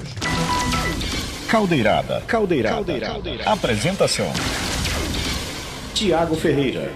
[1.50, 2.22] Caldeirada.
[2.22, 2.76] Caldeirada.
[2.76, 3.14] Caldeirada.
[3.16, 3.52] Caldeirada.
[3.52, 4.32] Apresentação:
[5.94, 6.90] Tiago Ferreira.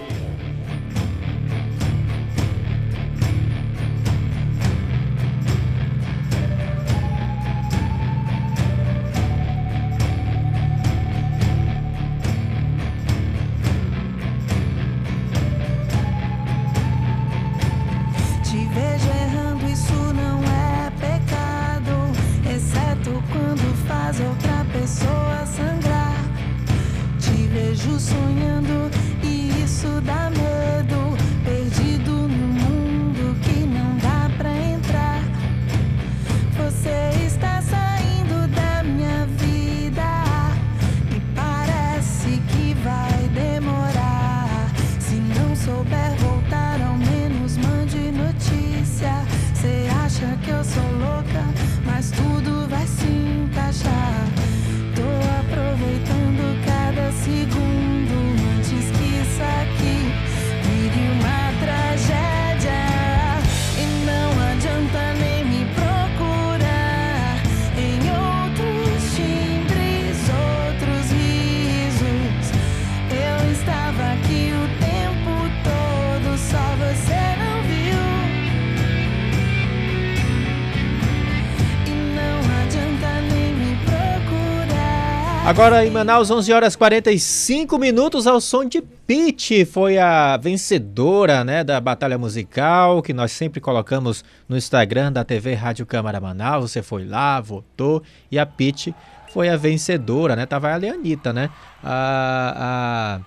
[85.44, 91.62] Agora em Manaus, 11 horas 45 minutos, ao som de Pete, foi a vencedora né,
[91.62, 96.70] da batalha musical, que nós sempre colocamos no Instagram da TV Rádio Câmara Manaus.
[96.70, 98.94] Você foi lá, votou, e a Pete
[99.34, 100.46] foi a vencedora, né?
[100.46, 101.50] Tava a Anitta, né?
[101.82, 103.20] A,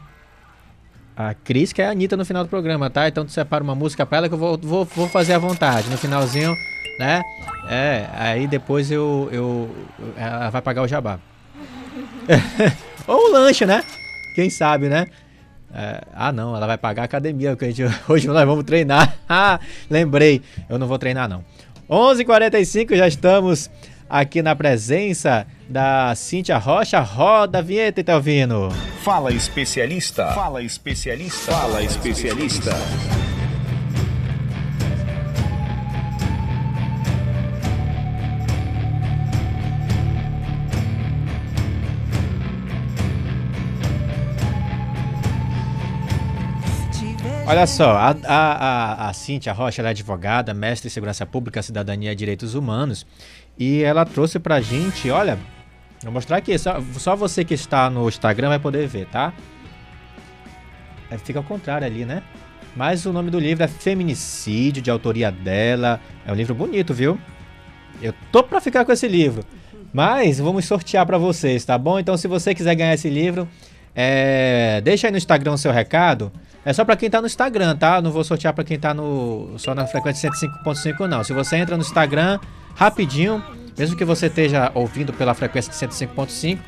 [1.15, 3.07] a, a Cris, que é a Anitta no final do programa, tá?
[3.07, 5.87] Então tu separa uma música pra ela que eu vou, vou, vou fazer à vontade.
[5.87, 6.51] No finalzinho,
[6.99, 7.21] né?
[7.69, 9.69] É, aí depois eu, eu,
[10.17, 11.19] ela vai pagar o jabá.
[13.07, 13.83] Ou o lanche, né?
[14.35, 15.07] Quem sabe, né?
[15.73, 19.15] É, ah, não, ela vai pagar a academia, porque gente, hoje nós vamos treinar.
[19.29, 19.59] Ah,
[19.89, 21.43] lembrei, eu não vou treinar não.
[21.89, 23.69] 11:45 h 45 já estamos
[24.09, 26.99] aqui na presença da Cíntia Rocha.
[27.01, 28.69] Roda a vinheta, Itelvino.
[29.03, 30.31] Fala especialista.
[30.31, 31.51] Fala especialista.
[31.51, 32.71] Fala especialista.
[47.49, 52.11] Olha só, a, a, a, a Cíntia Rocha é advogada, mestre em segurança pública, cidadania
[52.11, 53.07] e direitos humanos.
[53.57, 55.39] E ela trouxe pra gente, olha,
[56.03, 59.31] vou mostrar aqui, só, só você que está no Instagram vai poder ver, tá?
[61.09, 62.21] É, fica ao contrário ali, né?
[62.75, 66.01] Mas o nome do livro é Feminicídio, de autoria dela.
[66.25, 67.17] É um livro bonito, viu?
[68.01, 69.45] Eu tô pra ficar com esse livro.
[69.93, 71.97] Mas vamos sortear para vocês, tá bom?
[71.97, 73.47] Então, se você quiser ganhar esse livro,
[73.95, 74.81] é...
[74.83, 76.29] deixa aí no Instagram o seu recado
[76.67, 78.01] É só pra quem tá no Instagram, tá?
[78.01, 81.23] Não vou sortear pra quem tá no só na frequência 105.5 não.
[81.23, 82.41] Se você entra no Instagram,
[82.75, 83.41] rapidinho,
[83.77, 86.59] mesmo que você esteja ouvindo pela frequência de 105.5,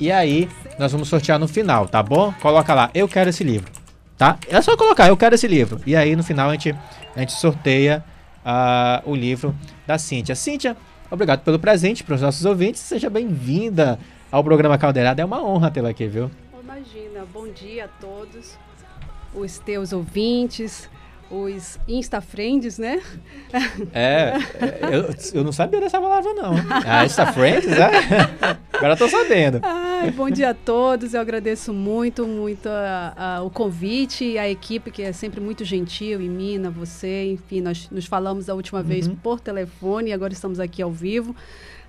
[0.00, 0.48] e aí
[0.80, 2.34] nós vamos sortear no final, tá bom?
[2.42, 3.70] Coloca lá, eu quero esse livro,
[4.18, 4.36] tá?
[4.48, 5.80] É só colocar, eu quero esse livro.
[5.86, 6.74] E aí no final a gente,
[7.14, 8.04] a gente sorteia
[8.44, 9.54] uh, o livro
[9.86, 10.34] da Cíntia.
[10.34, 10.76] Cíntia,
[11.08, 12.80] obrigado pelo presente para os nossos ouvintes.
[12.80, 13.96] Seja bem-vinda
[14.28, 15.22] ao programa Caldeirada.
[15.22, 16.32] É uma honra tê-la aqui, viu?
[16.60, 18.66] Imagina, bom dia a todos
[19.36, 20.88] os teus ouvintes,
[21.30, 23.02] os Insta-friends, né?
[23.92, 24.34] É,
[24.92, 26.54] eu, eu não sabia dessa palavra, não.
[26.86, 27.90] Ah, Insta-friends, é?
[28.72, 29.60] Agora tô sabendo.
[29.62, 34.48] Ai, bom dia a todos, eu agradeço muito, muito a, a, o convite e a
[34.48, 38.82] equipe que é sempre muito gentil, e Mina, você, enfim, nós nos falamos a última
[38.82, 39.16] vez uhum.
[39.16, 41.34] por telefone e agora estamos aqui ao vivo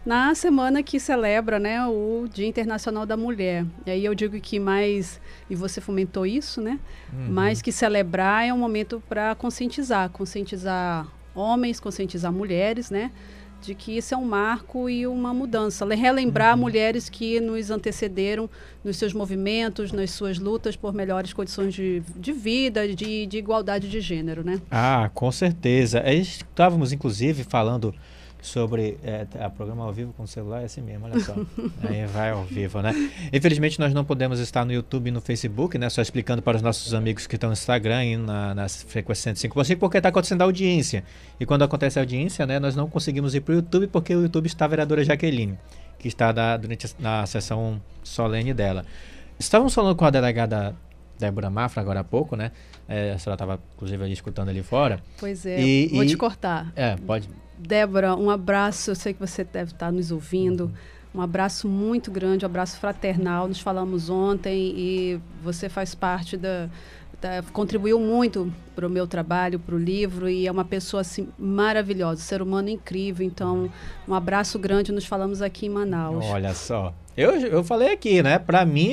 [0.07, 3.65] na semana que celebra né, o Dia Internacional da Mulher.
[3.85, 6.79] E aí eu digo que mais, e você fomentou isso, né?
[7.11, 7.27] Uhum.
[7.33, 13.11] Mais que celebrar é um momento para conscientizar, conscientizar homens, conscientizar mulheres, né?
[13.61, 15.85] De que isso é um marco e uma mudança.
[15.85, 16.61] Relembrar uhum.
[16.61, 18.49] mulheres que nos antecederam
[18.85, 23.89] nos seus movimentos, nas suas lutas por melhores condições de, de vida, de, de igualdade
[23.89, 24.61] de gênero, né?
[24.71, 26.01] Ah, com certeza.
[26.09, 27.93] Estávamos, inclusive, falando
[28.41, 31.33] sobre é, a programa ao vivo com o celular é assim mesmo, olha só.
[31.87, 32.93] Aí vai ao vivo, né?
[33.33, 35.89] Infelizmente nós não podemos estar no YouTube e no Facebook, né?
[35.89, 39.77] Só explicando para os nossos amigos que estão no Instagram e na, nas frequências 105%,
[39.77, 41.03] porque está acontecendo a audiência.
[41.39, 44.21] E quando acontece a audiência, né, nós não conseguimos ir para o YouTube porque o
[44.21, 45.57] YouTube está a vereadora Jaqueline,
[45.99, 48.85] que está da, durante a, na sessão solene dela.
[49.39, 50.75] Estávamos falando com a delegada
[51.19, 52.51] Débora Mafra agora há pouco, né?
[52.87, 54.99] É, a senhora estava, inclusive, ali escutando ali fora.
[55.19, 56.71] Pois é, e, vou e, te cortar.
[56.75, 57.29] É, pode.
[57.57, 58.91] Débora, um abraço.
[58.91, 60.71] Eu sei que você deve estar nos ouvindo.
[61.13, 63.47] Um abraço muito grande, um abraço fraternal.
[63.47, 66.69] Nos falamos ontem e você faz parte da,
[67.53, 72.21] contribuiu muito para o meu trabalho, para o livro e é uma pessoa assim maravilhosa,
[72.21, 73.25] ser humano incrível.
[73.25, 73.71] Então,
[74.07, 74.91] um abraço grande.
[74.91, 76.25] Nos falamos aqui em Manaus.
[76.25, 76.93] Olha só.
[77.17, 78.37] Eu, eu falei aqui, né?
[78.37, 78.91] Para mim,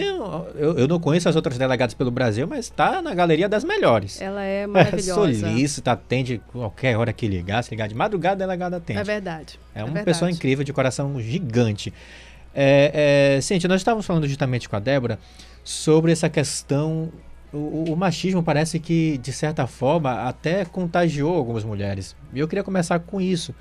[0.55, 4.19] eu, eu não conheço as outras delegadas pelo Brasil, mas está na galeria das melhores.
[4.19, 5.31] Ela é maravilhosa.
[5.31, 7.63] É solícita, atende qualquer hora que ligar.
[7.63, 8.99] Se ligar de madrugada, a delegada atende.
[8.99, 9.61] É verdade.
[9.75, 10.07] É, é uma verdade.
[10.07, 11.93] pessoa incrível, de coração gigante.
[12.55, 15.19] É, é, Cintia, nós estávamos falando justamente com a Débora
[15.63, 17.13] sobre essa questão.
[17.55, 22.17] O, o, machismo parece que, de certa forma, até contagiou algumas mulheres.
[22.33, 23.55] E eu queria começar com isso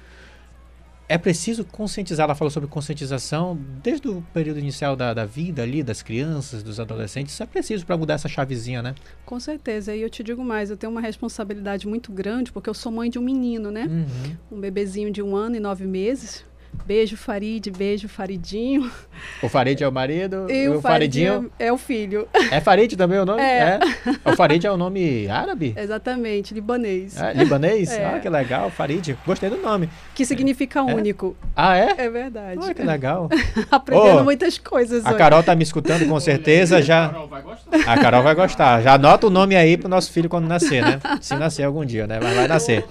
[1.08, 5.84] é preciso conscientizar, ela falou sobre conscientização desde o período inicial da, da vida ali,
[5.84, 8.96] das crianças, dos adolescentes, isso é preciso para mudar essa chavezinha, né?
[9.26, 12.74] Com certeza, e eu te digo mais, eu tenho uma responsabilidade muito grande, porque eu
[12.74, 13.86] sou mãe de um menino, né?
[13.86, 14.58] Uhum.
[14.58, 16.46] Um bebezinho de um ano e nove meses,
[16.86, 18.92] Beijo, Farid, beijo, Faridinho.
[19.42, 22.28] O Farid é o marido e, o, o Faridinho é, o filho.
[22.52, 23.42] É Farid também o nome?
[23.42, 23.80] É.
[24.26, 24.30] é.
[24.30, 25.74] O Farid é o nome árabe?
[25.78, 27.18] Exatamente, libanês.
[27.18, 27.92] É, libanês?
[27.92, 28.06] É.
[28.06, 29.16] Ah, que legal, Farid.
[29.26, 29.90] Gostei do nome.
[30.14, 30.84] Que significa é.
[30.84, 31.38] único.
[31.56, 31.94] Ah, é?
[31.98, 32.60] É verdade.
[32.62, 33.30] Ah, que legal.
[33.72, 35.06] Aprendendo oh, muitas coisas.
[35.06, 35.18] A hoje.
[35.18, 37.06] Carol tá me escutando com certeza já.
[37.06, 37.78] A Carol vai gostar.
[37.88, 38.82] A Carol vai gostar.
[38.82, 41.00] Já anota o nome aí pro nosso filho quando nascer, né?
[41.22, 42.20] Se nascer algum dia, né?
[42.22, 42.86] Mas vai nascer.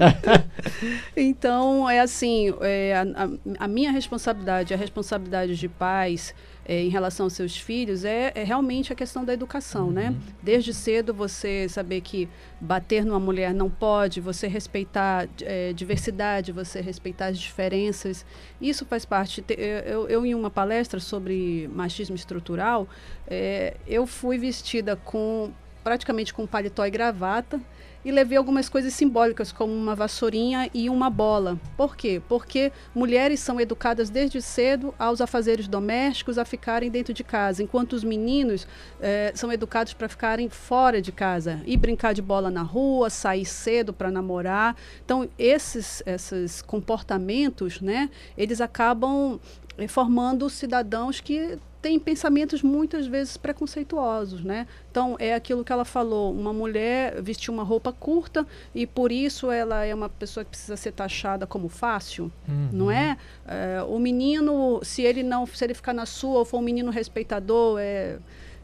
[1.16, 6.34] então, é assim, é, a, a, minha responsabilidade, a responsabilidade de pais
[6.64, 10.06] é, em relação aos seus filhos é, é, realmente a questão da educação, né?
[10.06, 10.10] uhum.
[10.10, 10.20] né?
[10.42, 12.28] Desde cedo você saber que
[12.60, 18.24] bater numa mulher não pode, você respeitar é, diversidade, você respeitar as diferenças,
[18.60, 19.44] isso faz parte.
[19.48, 22.88] Eu, eu em uma palestra sobre machismo estrutural,
[23.26, 25.50] é, eu fui vestida com
[25.82, 27.60] praticamente com paletó e gravata
[28.04, 31.58] e levei algumas coisas simbólicas, como uma vassourinha e uma bola.
[31.76, 32.20] Por quê?
[32.28, 37.92] Porque mulheres são educadas desde cedo aos afazeres domésticos, a ficarem dentro de casa, enquanto
[37.92, 38.66] os meninos
[39.00, 43.44] eh, são educados para ficarem fora de casa e brincar de bola na rua, sair
[43.44, 44.76] cedo para namorar.
[45.04, 49.38] Então, esses, esses comportamentos, né, eles acabam
[49.76, 54.66] eh, formando cidadãos que tem pensamentos muitas vezes preconceituosos, né?
[54.90, 59.50] Então é aquilo que ela falou, uma mulher vestiu uma roupa curta e por isso
[59.50, 62.68] ela é uma pessoa que precisa ser taxada como fácil, uhum.
[62.72, 63.16] não é?
[63.46, 63.82] é?
[63.82, 67.78] O menino, se ele não, se ele ficar na sua ou for um menino respeitador,
[67.80, 68.18] é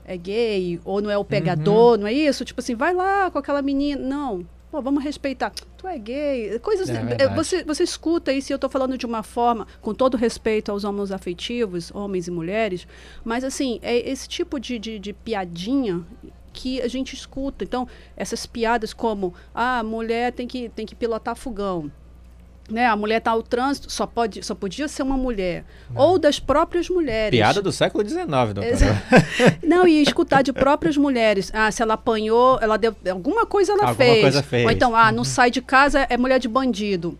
[0.06, 2.02] é gay ou não é o pegador, uhum.
[2.02, 2.44] não é isso?
[2.44, 4.46] Tipo assim, vai lá com aquela menina, não.
[4.76, 5.54] Pô, vamos respeitar.
[5.78, 6.58] Tu é gay.
[6.58, 6.90] Coisas.
[6.90, 10.70] É você, você escuta isso e eu estou falando de uma forma, com todo respeito
[10.70, 12.86] aos homens afetivos, homens e mulheres,
[13.24, 16.04] mas assim, é esse tipo de, de, de piadinha
[16.52, 17.64] que a gente escuta.
[17.64, 21.90] Então, essas piadas como ah, mulher tem que, tem que pilotar fogão.
[22.68, 25.64] Né, a mulher está ao trânsito, só, pode, só podia ser uma mulher.
[25.94, 27.30] Ou das próprias mulheres.
[27.38, 28.26] Piada do século XIX.
[28.62, 29.02] Exa-
[29.62, 31.50] Não, e escutar de próprias mulheres.
[31.54, 32.94] Ah, se ela apanhou, ela deu.
[33.10, 34.20] Alguma coisa ela Alguma fez.
[34.22, 34.62] coisa fez.
[34.64, 34.68] Uhum.
[34.68, 37.18] Ou então, ah, não sai de casa, é mulher de bandido.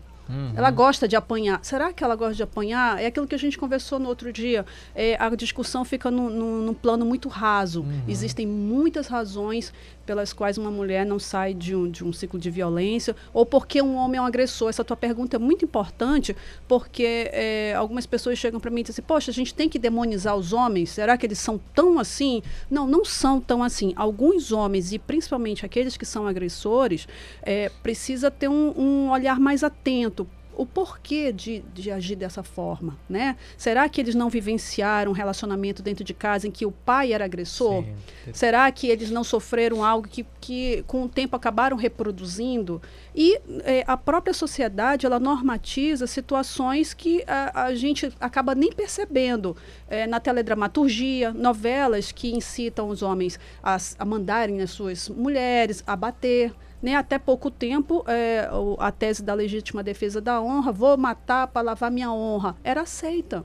[0.57, 1.57] Ela gosta de apanhar.
[1.63, 3.01] Será que ela gosta de apanhar?
[3.01, 4.65] É aquilo que a gente conversou no outro dia.
[4.93, 7.79] É, a discussão fica num, num- num plano muito raso.
[7.83, 8.01] Uhum.
[8.09, 9.71] Existem muitas razões
[10.07, 13.81] pelas quais uma mulher não sai de um, de um ciclo de violência ou porque
[13.81, 14.69] um homem é um agressor.
[14.69, 16.35] Essa tua pergunta é muito importante
[16.67, 19.77] porque é, algumas pessoas chegam para mim e dizem assim, poxa, a gente tem que
[19.77, 20.91] demonizar os homens?
[20.91, 22.41] Será que eles são tão assim?
[22.71, 23.93] Não, não são tão assim.
[23.97, 27.07] Alguns homens, e principalmente aqueles que são agressores,
[27.43, 30.25] é, precisa ter um, um olhar mais atento
[30.57, 33.37] o porquê de, de agir dessa forma, né?
[33.55, 37.23] Será que eles não vivenciaram um relacionamento dentro de casa em que o pai era
[37.25, 37.83] agressor?
[37.83, 38.33] Sim.
[38.33, 42.81] Será que eles não sofreram algo que, que com o tempo acabaram reproduzindo?
[43.15, 49.55] E eh, a própria sociedade, ela normatiza situações que a, a gente acaba nem percebendo.
[49.87, 55.95] Eh, na teledramaturgia, novelas que incitam os homens a, a mandarem as suas mulheres, a
[55.95, 56.51] bater,
[56.81, 61.61] né, até pouco tempo, é, a tese da legítima defesa da honra, vou matar para
[61.61, 63.43] lavar minha honra, era aceita.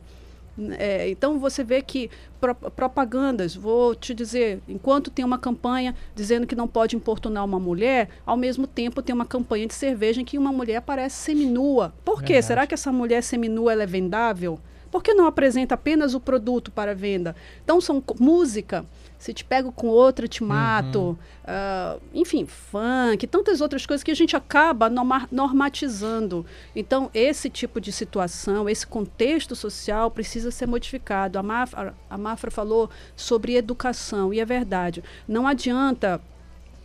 [0.79, 6.47] É, então você vê que pro- propagandas, vou te dizer, enquanto tem uma campanha dizendo
[6.47, 10.25] que não pode importunar uma mulher, ao mesmo tempo tem uma campanha de cerveja em
[10.27, 11.95] que uma mulher aparece seminua.
[12.05, 12.35] Por quê?
[12.35, 12.47] Verdade.
[12.47, 14.61] Será que essa mulher seminua é vendável?
[14.91, 17.35] Por que não apresenta apenas o produto para venda?
[17.65, 18.85] Então são música.
[19.23, 21.17] Se te pego com outra, te mato.
[21.45, 26.45] ah, enfim, funk, tantas outras coisas que a gente acaba norma- normatizando.
[26.75, 31.39] Então, esse tipo de situação, esse contexto social precisa ser modificado.
[31.39, 35.05] A Mafra, a Mafra falou sobre educação, e é verdade.
[35.29, 36.21] Não adianta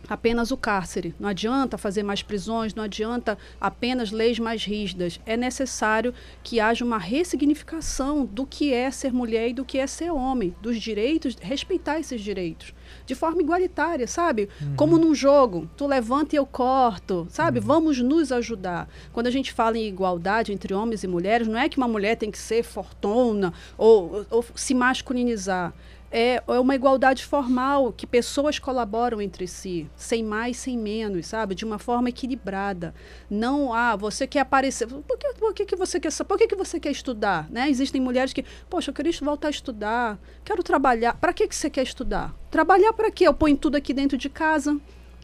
[0.08, 1.14] apenas o cárcere.
[1.18, 5.20] Não adianta fazer mais prisões, não adianta apenas leis mais rígidas.
[5.26, 9.86] É necessário que haja uma ressignificação do que é ser mulher e do que é
[9.86, 12.72] ser homem, dos direitos, respeitar esses direitos.
[13.04, 14.48] De forma igualitária, sabe?
[14.76, 17.60] Como num jogo, tu levanta e eu corto, sabe?
[17.60, 18.88] Vamos nos ajudar.
[19.12, 22.16] Quando a gente fala em igualdade entre homens e mulheres, não é que uma mulher
[22.16, 25.74] tem que ser fortuna ou, ou se masculinizar
[26.10, 31.54] é, é uma igualdade formal, que pessoas colaboram entre si, sem mais, sem menos, sabe?
[31.54, 32.94] De uma forma equilibrada.
[33.28, 34.86] Não, ah, você quer aparecer.
[34.86, 37.48] Por que, por que, que você quer Por que, que você quer estudar?
[37.50, 37.68] Né?
[37.68, 41.14] Existem mulheres que, poxa, eu queria voltar a estudar, quero trabalhar.
[41.14, 42.34] Para que, que você quer estudar?
[42.50, 43.24] Trabalhar para quê?
[43.24, 44.78] Eu ponho tudo aqui dentro de casa.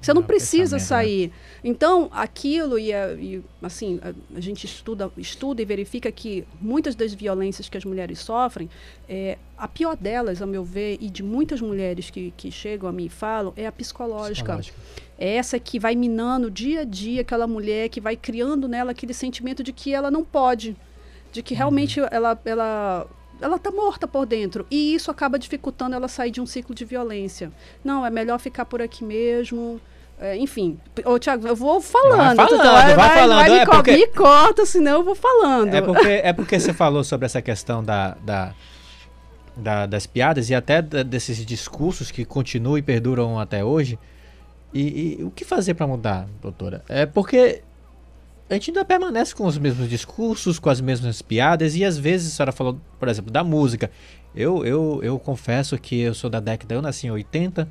[0.05, 0.81] Você não Não, precisa né?
[0.83, 1.33] sair.
[1.63, 6.95] Então, aquilo e, a- e, assim, a, a gente estuda, estuda e verifica que muitas
[6.95, 8.69] das violências que as mulheres sofrem,
[9.09, 12.93] é, a pior delas, a meu ver, e de muitas mulheres que, que chegam a
[12.93, 14.57] mim e falam, é a psicológica.
[14.59, 14.79] Psicológica.
[15.19, 19.15] É essa que vai minando dia a dia aquela mulher, que vai criando nela aquele
[19.15, 20.77] sentimento de que ela não pode,
[21.33, 23.07] de que realmente ela, ela,
[23.41, 24.67] ela tá morta por dentro.
[24.71, 27.51] E isso acaba dificultando ela sair de um ciclo de violência.
[27.83, 29.81] Não, é melhor ficar por aqui mesmo.
[30.19, 32.37] É, enfim, ô Tiago, eu vou falando.
[32.37, 35.05] Vai tu falando, vai, vai vai- falando, vai me, é porque- me corta, senão eu
[35.05, 35.75] vou falando.
[35.75, 38.55] É porque, é porque você falou sobre essa questão da, da,
[39.57, 43.99] da- das piadas e até da- desses discursos que continuam e perduram até hoje.
[44.73, 46.83] E, e o que fazer para mudar, doutora?
[46.89, 47.63] É porque
[48.49, 52.33] a gente ainda permanece com os mesmos discursos, com as mesmas piadas, e às vezes
[52.33, 53.91] a senhora falou, por exemplo, da música.
[54.35, 57.69] Eu, eu, eu confesso que eu sou da década, eu nasci em 80,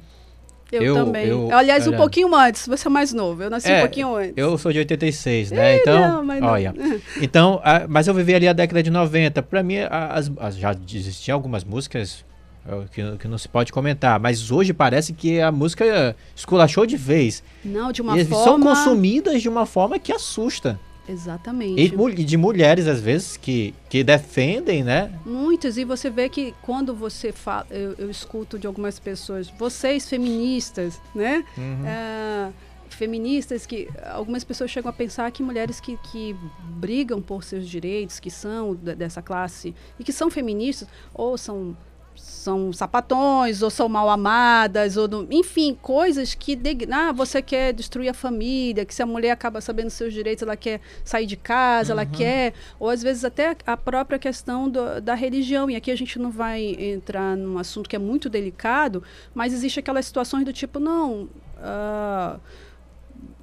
[0.75, 1.27] eu, eu- também.
[1.27, 3.43] eu- Aliás, um pouquinho antes, você é mais novo.
[3.43, 4.33] Eu nasci um É, pouquinho antes.
[4.35, 5.77] eu sou de 86, né?
[5.77, 6.47] Então, não, mas não.
[6.49, 6.73] olha.
[7.21, 9.41] Então, a- mas eu vivi ali a década de 90.
[9.41, 12.25] Pra mim, as, as- já existiam algumas músicas
[12.65, 16.95] é, que, que não se pode comentar, mas hoje parece que a música esculachou de
[16.95, 17.43] vez.
[17.63, 18.65] Não, de uma e são forma.
[18.69, 20.79] consumidas de uma forma que assusta.
[21.07, 21.81] Exatamente.
[21.81, 25.11] E de mulheres, às vezes, que, que defendem, né?
[25.25, 30.07] Muitas, e você vê que quando você fala, eu, eu escuto de algumas pessoas, vocês
[30.07, 31.43] feministas, né?
[31.57, 31.83] Uhum.
[31.85, 32.51] Ah,
[32.89, 36.35] feministas que algumas pessoas chegam a pensar que mulheres que, que
[36.79, 41.75] brigam por seus direitos, que são dessa classe e que são feministas, ou são
[42.15, 47.71] são sapatões, ou são mal amadas, ou não- enfim, coisas que deg- ah, você quer
[47.73, 51.35] destruir a família, que se a mulher acaba sabendo seus direitos, ela quer sair de
[51.37, 55.69] casa, ela quer, ou às vezes até a própria questão do- da religião.
[55.69, 59.01] E aqui a gente não vai entrar num assunto que é muito delicado,
[59.33, 62.37] mas existe aquelas situações do tipo, não, ah,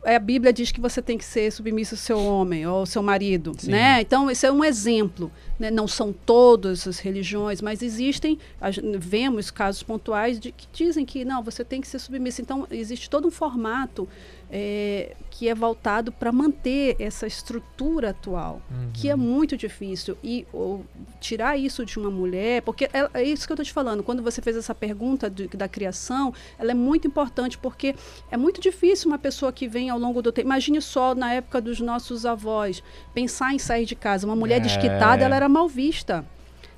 [0.04, 3.02] a Bíblia diz que você tem que ser submisso ao seu homem ou ao seu
[3.02, 3.70] marido, Sim.
[3.70, 4.00] né?
[4.00, 5.30] Então, esse é um exemplo.
[5.58, 5.70] Né?
[5.70, 11.24] Não são todas as religiões, mas existem, a vemos casos pontuais de que dizem que
[11.24, 12.40] não, você tem que ser submisso.
[12.40, 14.08] Então, existe todo um formato
[14.52, 18.60] eh, que é voltado para manter essa estrutura atual,
[18.92, 20.16] que é muito difícil.
[20.22, 20.80] E o-
[21.20, 24.22] tirar isso de uma mulher, porque é, é isso que eu estou te falando, quando
[24.22, 27.94] você fez essa pergunta de- da criação, ela é muito importante, porque
[28.30, 30.48] é muito difícil uma pessoa que vem ao longo do tempo.
[30.48, 32.82] Imagine só na época dos nossos avós,
[33.14, 34.26] pensar em sair de casa.
[34.26, 34.60] Uma mulher É.
[34.60, 36.24] desquitada, ela era mal vista.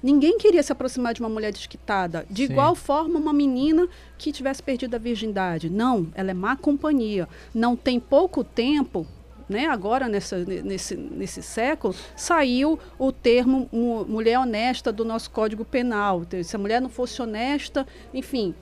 [0.02, 2.26] Ninguém queria se aproximar de uma mulher desquitada.
[2.28, 2.52] De Sim.
[2.52, 3.88] igual forma, uma menina
[4.18, 5.70] que tivesse perdido a virgindade.
[5.70, 7.28] Não, ela é má companhia.
[7.54, 9.06] Não tem pouco tempo,
[9.48, 9.66] né?
[9.66, 16.22] Agora, nessa, nesse, nesse século, saiu o termo mu- mulher honesta do nosso Código Penal.
[16.22, 18.54] Então, Se a mulher não fosse honesta, enfim,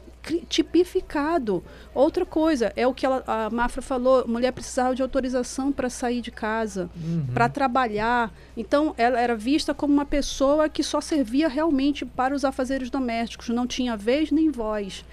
[0.49, 1.63] tipificado.
[1.95, 6.21] Outra coisa, é o que ela, a Mafra falou, mulher precisava de autorização para sair
[6.21, 6.91] de casa,
[7.33, 8.33] para trabalhar.
[8.57, 13.49] Então, ela era vista como uma pessoa que só servia realmente para os afazeres domésticos,
[13.49, 15.05] não tinha vez nem voz.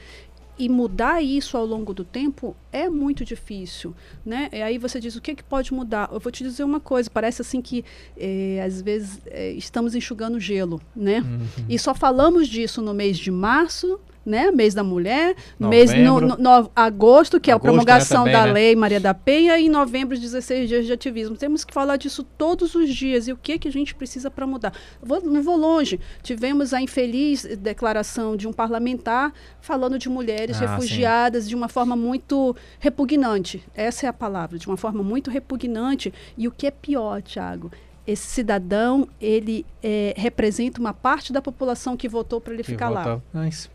[0.60, 3.96] E mudar isso ao longo do tempo é muito difícil,
[4.26, 4.50] né?
[4.52, 6.10] E aí você diz, o que, que pode mudar?
[6.12, 7.86] Eu vou te dizer uma coisa, parece assim que,
[8.18, 11.24] eh, às vezes, eh, estamos enxugando gelo, né?
[11.70, 14.52] E só falamos disso no mês de março, né?
[14.52, 16.38] Mês da mulher, mês no, Novembro.
[16.44, 18.52] no- no- agosto, que é a Agosto, né, promulgação também, da né?
[18.52, 21.36] Lei Maria da Penha, e em novembro, os 16 dias de ativismo.
[21.38, 23.28] Temos que falar disso todos os dias.
[23.28, 24.74] E o que, que a gente precisa para mudar?
[25.02, 26.00] Vou- não vou longe.
[26.22, 30.66] Tivemos a infeliz declaração de um parlamentar falando de mulheres Ah, sim.
[30.74, 33.64] refugiadas de uma forma muito repugnante.
[33.76, 36.14] Essa é a palavra, de uma forma muito repugnante.
[36.38, 37.72] E o que é pior, Tiago?
[38.06, 42.88] Esse cidadão, ele eh, representa uma parte da população que votou para ele Que ficar
[42.90, 43.04] lá.
[43.04, 43.70] volta- Mas,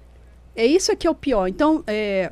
[0.54, 1.48] É isso que é o pior.
[1.48, 2.30] Então, é,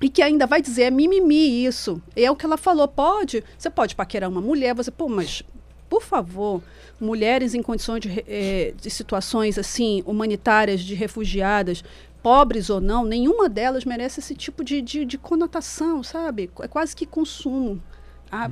[0.00, 2.02] e que ainda vai dizer, é mimimi isso.
[2.14, 5.42] É o que ela falou, pode, você pode paquerar uma mulher, você, pô, mas,
[5.88, 6.62] por favor,
[7.00, 11.82] mulheres em condições de, eh, de situações, assim, humanitárias, de refugiadas,
[12.22, 16.50] pobres ou não, nenhuma delas merece esse tipo de, de, de conotação, sabe?
[16.60, 17.82] É quase que consumo.
[18.30, 18.50] Ah,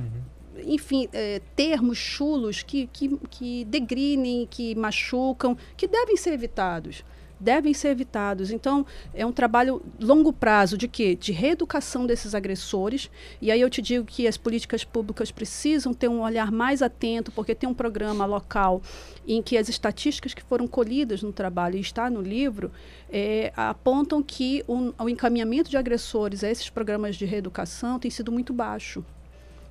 [0.63, 7.03] Enfim, eh, termos chulos que, que, que degrinem, que machucam, que devem ser evitados
[7.39, 8.51] devem ser evitados.
[8.51, 11.15] Então, é um trabalho longo prazo de quê?
[11.15, 13.09] De reeducação desses agressores.
[13.41, 17.31] E aí eu te digo que as políticas públicas precisam ter um olhar mais atento,
[17.31, 18.81] porque tem um programa local
[19.27, 22.71] em que as estatísticas que foram colhidas no trabalho e está no livro
[23.09, 28.31] eh, apontam que o, o encaminhamento de agressores a esses programas de reeducação tem sido
[28.31, 29.03] muito baixo.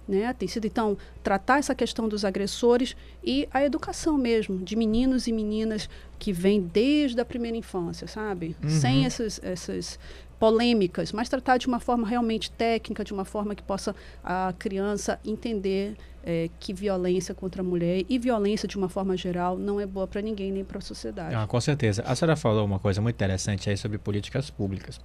[0.07, 0.33] Né?
[0.35, 5.33] Tem sido, então, tratar essa questão dos agressores e a educação mesmo, de meninos e
[5.33, 5.89] meninas
[6.19, 8.55] que vêm desde a primeira infância, sabe?
[8.69, 9.99] Sem essas, essas
[10.39, 15.19] polêmicas, mas tratar de uma forma realmente técnica, de uma forma que possa a criança
[15.25, 19.87] entender eh, que violência contra a mulher e violência de uma forma geral não é
[19.87, 21.35] boa para ninguém nem para a sociedade.
[21.35, 22.03] ah, com certeza.
[22.03, 25.01] A senhora falou uma coisa muito interessante aí sobre políticas públicas.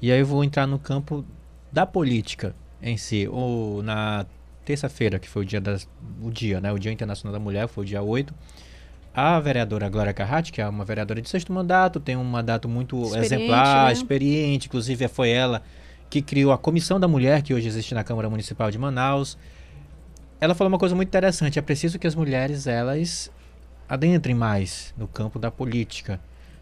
[0.00, 1.24] E aí eu vou entrar no campo
[1.72, 3.28] da política em si.
[3.28, 4.26] Ou na
[4.64, 5.88] terça-feira, que foi o dia, das,
[6.22, 6.72] o dia, né?
[6.72, 8.34] O Dia Internacional da Mulher, foi o dia 8.
[9.14, 13.02] A vereadora Glória Carratti, que é uma vereadora de sexto mandato, tem um mandato muito
[13.02, 13.92] Experiente, exemplar, né?
[13.92, 15.62] experiente, inclusive foi ela
[16.08, 19.36] que criou a Comissão da Mulher, que hoje existe na Câmara Municipal de Manaus.
[20.40, 23.30] Ela falou uma coisa muito interessante, é preciso que as mulheres, elas
[23.88, 26.18] adentrem mais no campo da política,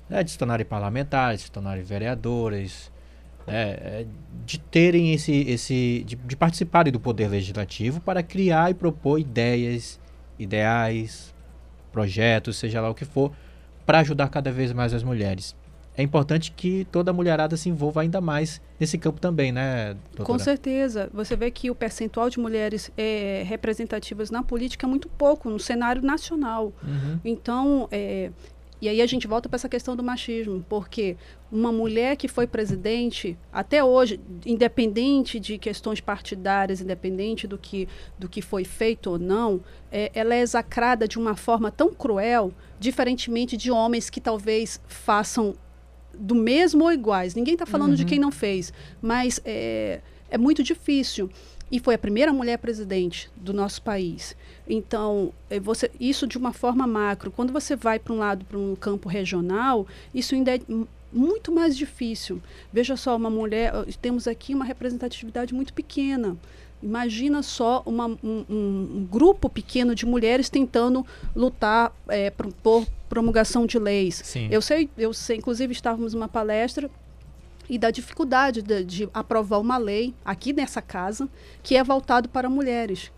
[0.09, 2.91] né, de se tornarem parlamentares, de se tornarem vereadoras,
[3.47, 4.07] né, é,
[4.45, 10.01] de terem esse, esse de, de participarem do poder legislativo para criar e propor ideias,
[10.39, 11.35] ideais,
[11.93, 13.33] projetos, seja lá o que for,
[13.85, 15.55] para ajudar cada vez mais as mulheres.
[15.97, 20.25] É importante que toda a mulherada se envolva ainda mais nesse campo também, né, doutora?
[20.25, 21.11] Com certeza.
[21.13, 25.59] Você vê que o percentual de mulheres eh, representativas na política é muito pouco, no
[25.59, 26.73] cenário nacional.
[26.83, 27.21] Uhum.
[27.25, 28.31] Então, é,
[28.81, 31.17] e aí a gente volta para essa questão do machismo, porque
[31.53, 37.87] uma mulher que foi presidente, até hoje, independente de questões partidárias, independente do que,
[38.19, 39.61] do que foi feito ou não,
[39.93, 45.55] é, ela é execrada de uma forma tão cruel, diferentemente de homens que talvez façam
[46.15, 47.35] do mesmo ou iguais.
[47.35, 50.01] Ninguém está falando de quem não fez, mas é,
[50.31, 51.31] é muito difícil.
[51.71, 54.35] E foi a primeira mulher presidente do nosso país.
[54.69, 57.31] Então, é você, isso de uma forma macro.
[57.31, 60.61] Quando você vai para um lado, para um campo regional, isso ainda é
[61.13, 62.41] muito mais difícil.
[62.73, 66.37] Veja só, uma mulher, eh, temos aqui uma representatividade muito pequena.
[66.83, 71.05] Imagina só uma- um, um- grupo pequeno de mulheres tentando
[71.35, 74.23] lutar eh, por, por promulgação de leis.
[74.25, 74.49] Sim.
[74.51, 76.89] Eu sei, eu sei, inclusive estávamos numa palestra
[77.69, 81.29] e da dificuldade de, de aprovar uma lei aqui nessa casa
[81.63, 83.11] que é voltado para mulheres,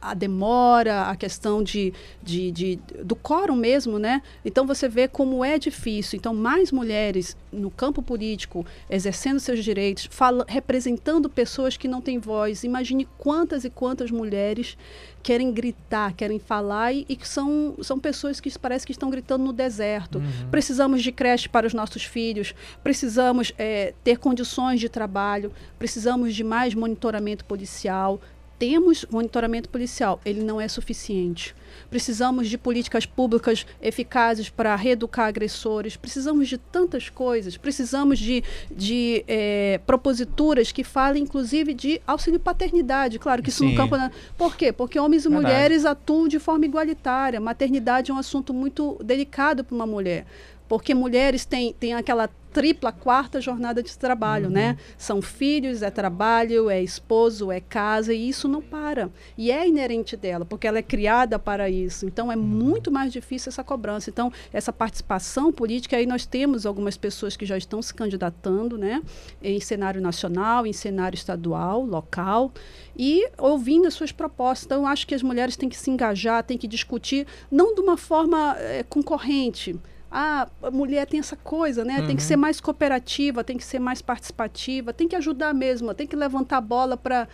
[0.00, 1.92] a demora, a questão de,
[2.22, 4.22] de, de, do quórum mesmo, né?
[4.44, 6.16] Então você vê como é difícil.
[6.16, 12.18] Então, mais mulheres no campo político, exercendo seus direitos, fala, representando pessoas que não têm
[12.18, 12.64] voz.
[12.64, 14.76] Imagine quantas e quantas mulheres
[15.22, 19.52] querem gritar, querem falar e, que são, são pessoas que parece que estão gritando no
[19.52, 20.18] deserto.
[20.18, 20.50] Uhum.
[20.50, 26.42] Precisamos de creche para os nossos filhos, precisamos é, ter condições de trabalho, precisamos de
[26.42, 28.20] mais monitoramento policial,
[28.60, 31.56] temos monitoramento policial, ele não é suficiente.
[31.88, 39.24] Precisamos de políticas públicas eficazes para reeducar agressores, precisamos de tantas coisas, precisamos de, de
[39.26, 43.18] é, proposituras que falem, inclusive, de auxílio paternidade.
[43.18, 43.70] Claro que isso Sim.
[43.70, 43.96] no campo.
[44.36, 44.72] Por quê?
[44.72, 45.46] Porque homens e Verdade.
[45.46, 47.40] mulheres atuam de forma igualitária.
[47.40, 50.26] Maternidade é um assunto muito delicado para uma mulher
[50.70, 54.52] porque mulheres têm, têm aquela tripla, quarta jornada de trabalho, uhum.
[54.52, 54.76] né?
[54.96, 59.10] São filhos, é trabalho, é esposo, é casa, e isso não para.
[59.36, 62.06] E é inerente dela, porque ela é criada para isso.
[62.06, 62.42] Então é uhum.
[62.42, 64.10] muito mais difícil essa cobrança.
[64.10, 69.02] Então, essa participação política, aí nós temos algumas pessoas que já estão se candidatando, né?
[69.42, 72.52] Em cenário nacional, em cenário estadual, local,
[72.96, 74.66] e ouvindo as suas propostas.
[74.66, 77.80] Então, eu acho que as mulheres têm que se engajar, têm que discutir, não de
[77.80, 79.76] uma forma é, concorrente
[80.10, 82.00] ah, a mulher tem essa coisa, né?
[82.00, 82.06] Uhum.
[82.08, 82.40] Tem que ser uhum.
[82.40, 86.60] mais cooperativa, tem que ser mais participativa, tem que ajudar mesmo, tem que levantar a
[86.60, 87.28] bola para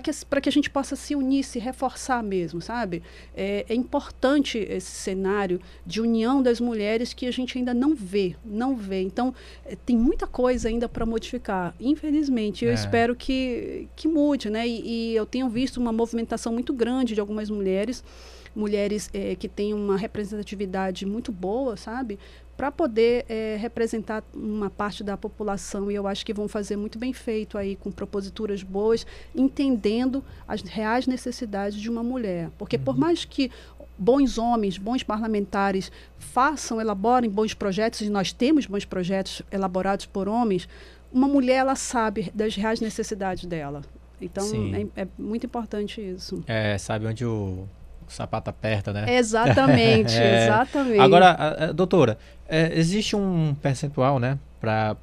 [0.00, 3.02] que, que a gente possa se unir, se reforçar mesmo, sabe?
[3.34, 8.36] É, é, importante esse cenário de união das mulheres que a gente ainda não vê,
[8.44, 9.02] não vê.
[9.02, 9.34] Então,
[9.66, 11.74] é, tem muita coisa ainda para modificar.
[11.80, 12.74] Infelizmente, eu é.
[12.74, 14.68] espero que, que mude, né?
[14.68, 18.04] E, e eu tenho visto uma movimentação muito grande de algumas mulheres
[18.54, 22.18] mulheres é, que têm uma representatividade muito boa, sabe?
[22.56, 25.90] Para poder é, representar uma parte da população.
[25.90, 30.62] E eu acho que vão fazer muito bem feito aí, com proposituras boas, entendendo as
[30.62, 32.50] reais necessidades de uma mulher.
[32.58, 32.84] Porque uhum.
[32.84, 33.50] por mais que
[33.96, 40.26] bons homens, bons parlamentares façam, elaborem bons projetos, e nós temos bons projetos elaborados por
[40.26, 40.66] homens,
[41.12, 43.82] uma mulher ela sabe das reais necessidades dela.
[44.20, 44.44] Então
[44.74, 46.42] é, é, muito importante isso.
[46.46, 47.66] É, sabe onde o
[48.10, 49.16] o sapato aperta, né?
[49.16, 50.44] Exatamente, é.
[50.44, 51.00] exatamente.
[51.00, 54.96] Agora, a, a, doutora, é, existe um percentual, né, para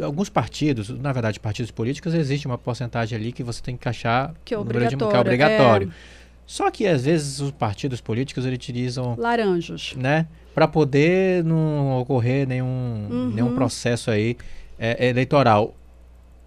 [0.00, 4.34] alguns partidos, na verdade, partidos políticos, existe uma porcentagem ali que você tem que encaixar
[4.44, 4.98] que é obrigatório.
[4.98, 5.88] De, que é obrigatório.
[5.88, 6.22] É...
[6.46, 12.46] Só que às vezes os partidos políticos eles utilizam laranjas, né, para poder não ocorrer
[12.46, 13.30] nenhum uhum.
[13.30, 14.36] nenhum processo aí
[14.78, 15.74] é, eleitoral.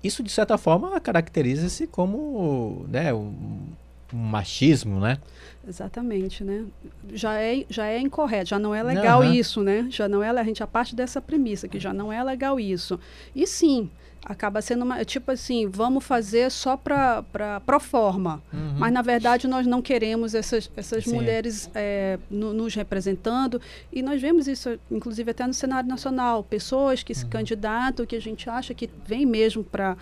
[0.04, 3.70] Isso de certa forma caracteriza-se como, né, um,
[4.14, 5.20] um machismo, né?
[5.68, 6.66] Exatamente, né?
[7.14, 9.34] Já é, já é incorreto, já não é legal uhum.
[9.34, 9.88] isso, né?
[9.89, 12.99] Já não é, a gente a parte dessa premissa que já não é legal isso.
[13.36, 13.89] E sim,
[14.26, 17.24] acaba sendo uma, tipo assim, vamos fazer só para
[17.66, 18.76] pro forma, uhum.
[18.78, 23.62] mas na verdade nós não queremos essas essas mulheres é, no, nos representando
[23.93, 27.30] e nós vemos isso inclusive até no cenário nacional, pessoas que se uhum.
[27.30, 29.95] candidatam que a gente acha que vem mesmo para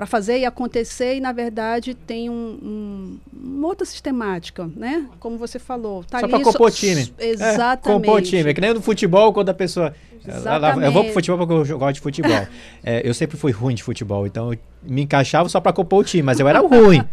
[0.00, 5.06] para fazer e acontecer e na verdade tem um, um, uma outra sistemática, né?
[5.18, 7.12] Como você falou, tá só para compor o time.
[7.18, 7.86] Exatamente.
[7.86, 9.94] É, compor time, é que nem no futebol quando a pessoa
[10.26, 10.86] Exatamente.
[10.86, 12.46] eu vou pro futebol porque eu gosto de futebol.
[12.82, 16.04] é, eu sempre fui ruim de futebol, então eu me encaixava só para compor o
[16.04, 17.04] time, mas eu era ruim.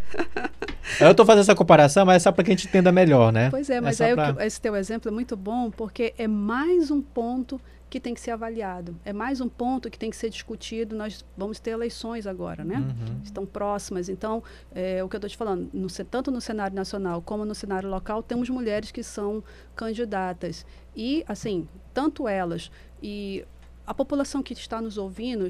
[1.01, 3.49] eu tô fazendo essa comparação, mas é só para que a gente entenda melhor, né?
[3.49, 4.45] Pois é, é mas é aí pra...
[4.45, 7.59] esse teu exemplo é muito bom porque é mais um ponto
[7.89, 8.99] que tem que ser avaliado.
[9.05, 10.95] É mais um ponto que tem que ser discutido.
[10.95, 12.77] Nós vamos ter eleições agora, né?
[12.77, 13.21] Uhum.
[13.23, 14.09] Estão próximas.
[14.09, 17.55] Então, é, o que eu estou te falando, no, tanto no cenário nacional como no
[17.55, 19.43] cenário local, temos mulheres que são
[19.75, 20.65] candidatas.
[20.95, 22.69] E, assim, tanto elas
[23.01, 23.45] e
[23.85, 25.49] a população que está nos ouvindo,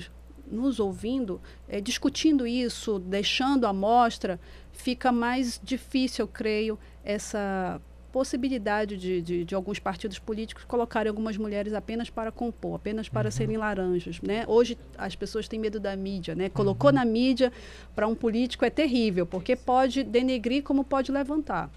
[0.50, 4.40] nos ouvindo, é, discutindo isso, deixando a mostra,
[4.72, 7.82] fica mais difícil, eu creio, essa
[8.12, 13.28] possibilidade de, de, de, alguns partidos políticos colocarem algumas mulheres apenas para compor, apenas para
[13.28, 13.32] uhum.
[13.32, 14.22] serem laranjas.
[14.22, 14.44] Né?
[14.48, 16.34] Hoje as pessoas têm medo da mídia.
[16.36, 16.50] Né?
[16.50, 16.96] Colocou uhum.
[16.96, 17.52] na mídia
[17.96, 21.70] para um político é terrível, porque pode denegrir como pode levantar.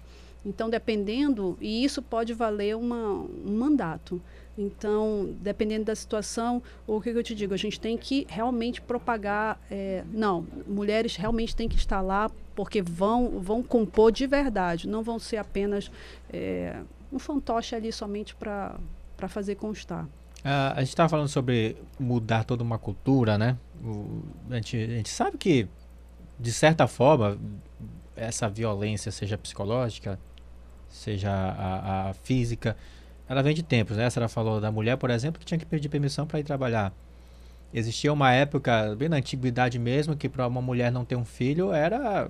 [0.45, 4.19] Então, dependendo, e isso pode valer uma, um mandato.
[4.57, 9.59] Então, dependendo da situação, o que eu te digo, a gente tem que realmente propagar.
[9.69, 12.29] É, não, mulheres realmente têm que estar lá
[12.61, 15.89] porque vão, vão compor de verdade, não vão ser apenas
[16.31, 16.79] é,
[17.11, 18.77] um fantoche ali somente para
[19.27, 20.03] fazer constar.
[20.05, 23.57] Uh, a gente estava falando sobre mudar toda uma cultura, né?
[23.83, 25.67] O, a, gente, a gente sabe que,
[26.39, 27.35] de certa forma,
[28.15, 30.19] essa violência, seja psicológica,
[30.87, 32.77] seja a, a física,
[33.27, 34.05] ela vem de tempos, né?
[34.05, 36.93] A senhora falou da mulher, por exemplo, que tinha que pedir permissão para ir trabalhar.
[37.73, 41.73] existia uma época, bem na antiguidade mesmo, que para uma mulher não ter um filho
[41.73, 42.29] era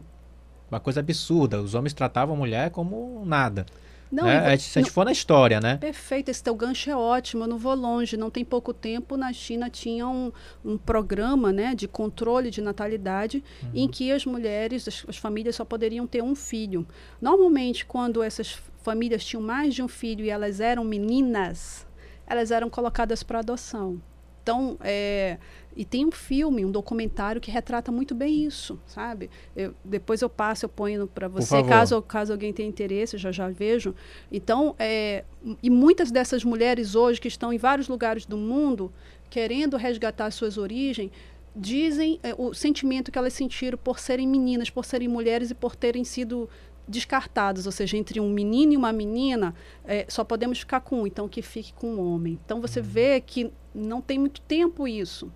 [0.71, 1.61] uma coisa absurda.
[1.61, 3.65] Os homens tratavam a mulher como nada.
[4.11, 4.53] Não, né?
[4.53, 5.77] É, Se a gente for na história, né?
[5.77, 8.17] Perfeito, esse teu gancho é ótimo, eu não vou longe.
[8.17, 10.31] Não tem pouco tempo, na China tinha um,
[10.65, 13.41] um programa né, de controle de natalidade
[13.73, 16.85] em que as mulheres, as, as famílias só poderiam ter um filho.
[17.21, 21.87] Normalmente, quando essas famílias tinham mais de um filho e elas eram meninas,
[22.27, 24.01] elas eram colocadas para adoção.
[24.43, 25.37] Então, é,
[25.75, 29.29] e tem um filme, um documentário que retrata muito bem isso, sabe?
[29.55, 33.47] Eu- depois eu passo, eu ponho para você, caso, caso alguém tenha interesse, já já
[33.49, 33.93] vejo.
[34.31, 35.23] Então, é,
[35.61, 38.91] e muitas dessas mulheres hoje que estão em vários lugares do mundo
[39.29, 41.11] querendo resgatar suas origens,
[41.55, 45.75] dizem é, o sentimento que elas sentiram por serem meninas, por serem mulheres e por
[45.75, 46.49] terem sido
[46.91, 51.07] descartadas, ou seja, entre um menino e uma menina, é, só podemos ficar com um,
[51.07, 52.39] então que fique com um homem.
[52.45, 55.31] Então você vê que não tem muito tempo isso.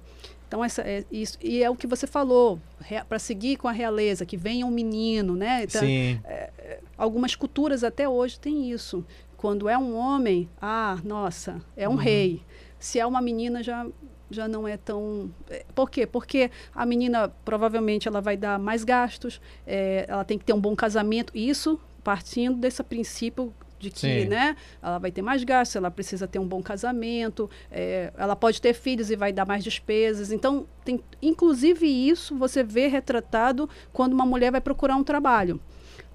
[0.48, 2.60] Então essa é isso e é o que você falou
[3.10, 5.64] para seguir com a realeza que venha um menino, né?
[5.64, 6.20] Então, Sim.
[6.96, 9.04] algumas culturas até hoje têm isso.
[9.36, 12.42] Quando é um homem, ah, nossa, é um rei.
[12.80, 13.86] Se é uma menina, já,
[14.30, 15.32] já não é tão.
[15.50, 16.06] é, Por quê?
[16.06, 20.60] Porque a menina provavelmente ela vai dar mais gastos, é, ela tem que ter um
[20.60, 21.32] bom casamento.
[21.36, 24.26] Isso partindo desse princípio de que, Sim.
[24.26, 28.62] né, ela vai ter mais gastos, ela precisa ter um bom casamento, é, ela pode
[28.62, 30.32] ter filhos e vai dar mais despesas.
[30.32, 35.60] Então, tem, inclusive isso você vê retratado quando uma mulher vai procurar um trabalho.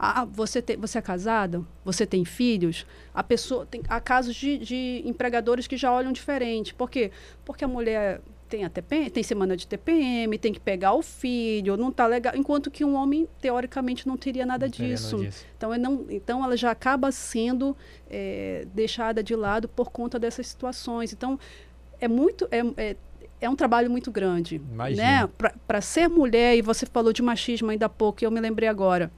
[0.02, 1.62] Ah, você, te, você é casada?
[1.84, 2.86] Você tem filhos?
[3.12, 6.72] A pessoa tem, há casos de, de empregadores que já olham diferente.
[6.72, 7.10] Por quê?
[7.44, 11.76] Porque a mulher tem, a TPM, tem semana de TPM, tem que pegar o filho,
[11.76, 12.32] não está legal.
[12.34, 15.18] Enquanto que um homem, teoricamente, não teria nada Não teria disso.
[15.18, 15.44] nada disso.
[15.54, 17.76] Então, é não, então ela já acaba sendo
[18.10, 21.12] eh, deixada de lado por conta dessas situações.
[21.12, 21.38] Então,
[22.00, 22.48] é muito.
[22.50, 22.96] É, é,
[23.38, 24.56] é um trabalho muito grande.
[24.56, 25.02] Imagino.
[25.02, 25.28] Né?
[25.66, 28.68] Para ser mulher, e você falou de machismo ainda há pouco, e eu me lembrei
[28.68, 29.10] agora.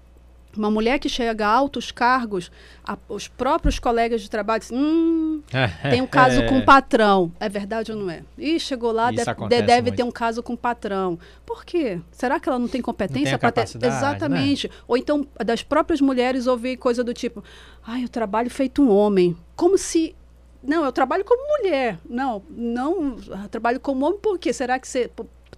[0.56, 2.50] Uma mulher que chega a altos cargos,
[2.86, 5.40] a- os próprios colegas de trabalho dizem, hum,
[5.90, 7.32] tem um caso com o patrão.
[7.40, 8.22] É verdade ou não é?
[8.36, 9.96] Ih, chegou lá, deve, acontece deve muito.
[9.96, 11.18] ter um caso com o patrão.
[11.46, 12.00] Por quê?
[12.10, 13.88] Será que ela não tem competência para ter?
[13.88, 13.96] né?
[13.96, 14.70] Exatamente.
[14.86, 17.42] Ou então, das próprias mulheres ouvir coisa do tipo,
[17.86, 19.36] ai, eu trabalho feito um homem.
[19.56, 20.14] Como se.
[20.62, 21.98] Não, eu trabalho como mulher.
[22.08, 23.16] Não, não,
[23.50, 24.52] trabalho como homem por quê?
[24.52, 25.10] Será que você.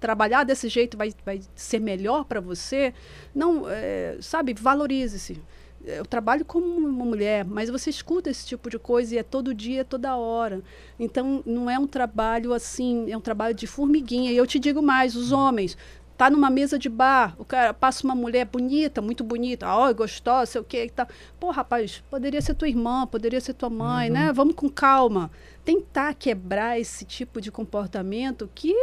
[0.05, 2.93] Trabalhar desse jeito vai, vai ser melhor para você?
[3.35, 5.41] Não, é, sabe, valorize-se.
[5.83, 9.55] Eu trabalho como uma mulher, mas você escuta esse tipo de coisa e é todo
[9.55, 10.61] dia, toda hora.
[11.01, 14.31] Então, não é um trabalho assim, é um trabalho de formiguinha.
[14.31, 15.75] E eu te digo mais, os homens,
[16.19, 20.53] tá numa mesa de bar, o cara passa uma mulher bonita, muito bonita, ó, gostosa,
[20.53, 21.09] sei o que, tá.
[21.41, 24.35] Pô, rapaz, poderia ser tua irmã, poderia ser tua mãe, né?
[24.35, 25.31] Vamos com calma.
[25.65, 28.75] Tentar quebrar esse tipo de comportamento que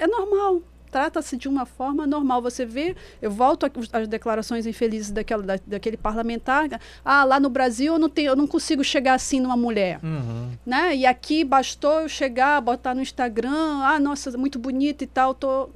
[0.00, 0.62] é normal.
[0.90, 2.42] Trata-se de uma forma normal.
[2.42, 6.68] Você vê, eu volto às declarações infelizes daquela, da- daquele parlamentar.
[7.04, 10.50] Ah, lá no Brasil eu não, tenho, eu não consigo chegar assim numa mulher Uhum.
[10.66, 10.96] né?
[10.96, 15.70] E aqui bastou eu chegar, botar no Instagram, ah, nossa, muito bonita e tal, tô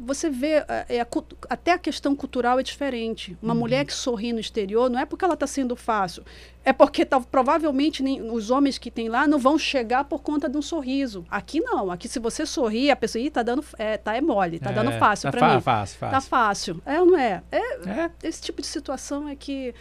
[0.00, 1.06] você vê é, é, a
[1.48, 3.36] até a questão cultural é diferente.
[3.40, 6.24] Uma mulher que sorri no exterior não é porque ela está sendo fácil,
[6.64, 10.48] é porque tá, provavelmente nem, os homens que tem lá não vão chegar por conta
[10.48, 11.24] de um sorriso.
[11.30, 14.58] Aqui não, aqui se você sorrir a pessoa, Ih, tá dando, é, tá é mole,
[14.58, 15.60] tá dando É, fácil tá para mim.
[15.60, 16.28] Fácil, Tá fácil.
[16.30, 16.82] fácil.
[16.84, 17.42] É ou não é?
[17.50, 17.58] é?
[17.58, 18.10] É.
[18.22, 19.74] Esse tipo de situação é que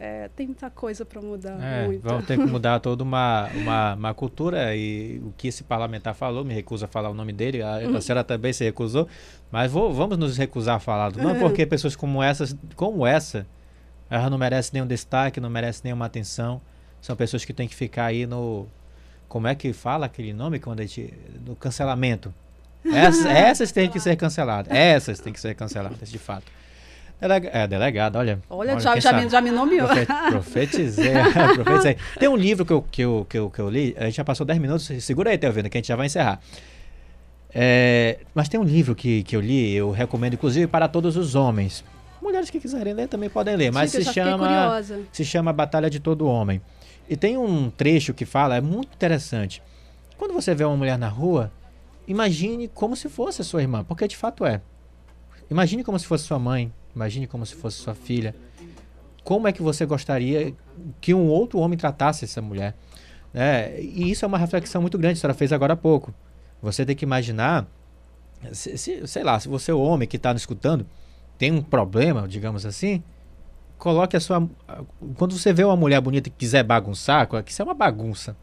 [0.00, 1.58] é, tem muita coisa para mudar.
[1.62, 6.14] É, vamos ter que mudar toda uma, uma, uma cultura e o que esse parlamentar
[6.14, 9.08] falou, me recuso a falar o nome dele, a, a senhora também se recusou,
[9.50, 11.12] mas vou- vamos nos recusar a falar.
[11.16, 11.38] Não Uhum.
[11.40, 13.46] porque pessoas como essas, como essa,
[14.10, 16.60] elas não merecem nenhum destaque, não merecem nenhuma atenção,
[17.00, 18.66] são pessoas que têm que ficar aí no,
[19.28, 21.12] como é que fala aquele nome quando a gente,
[21.46, 22.32] no cancelamento.
[22.90, 26.44] Essas, essas têm que ser canceladas, essas têm que ser canceladas, de fato.
[27.20, 28.40] Delega, é, delegado, olha.
[28.48, 29.24] Olha, já, quem já, sabe?
[29.24, 29.86] me, já me nomeou.
[29.88, 31.12] Profe- Profetizei,
[31.54, 31.96] profetizei.
[32.18, 34.24] Tem um livro que eu, que, eu, que, eu, que eu li, a gente já
[34.24, 36.40] passou 10 minutos, segura aí, Teovina, que a gente já vai encerrar.
[37.54, 41.34] É, mas tem um livro que, que eu li, eu recomendo inclusive para todos os
[41.34, 41.84] homens.
[42.20, 45.88] Mulheres que quiserem ler também podem ler, mas Diga, se já chama, se chama Batalha
[45.88, 46.60] de Todo Homem.
[47.08, 49.62] E tem um trecho que fala, é muito interessante.
[50.18, 51.50] Quando você vê uma mulher na rua,
[52.06, 54.60] imagine como se fosse a sua irmã, porque de fato é.
[55.50, 58.34] Imagine como se fosse sua mãe, imagine como se fosse sua filha.
[59.24, 60.54] Como é que você gostaria
[61.00, 62.74] que um outro homem tratasse essa mulher?
[63.32, 63.78] né?
[63.80, 66.14] e isso é uma reflexão muito grande, a senhora fez agora há pouco.
[66.62, 67.66] Você tem que imaginar,
[68.52, 70.86] se, se- sei lá, se você é o homem que está nos escutando,
[71.36, 73.02] tem um problema, digamos assim,
[73.78, 74.48] coloque a sua.
[75.16, 78.34] Quando você vê uma mulher bonita que quiser bagunçar, que isso é uma bagunça.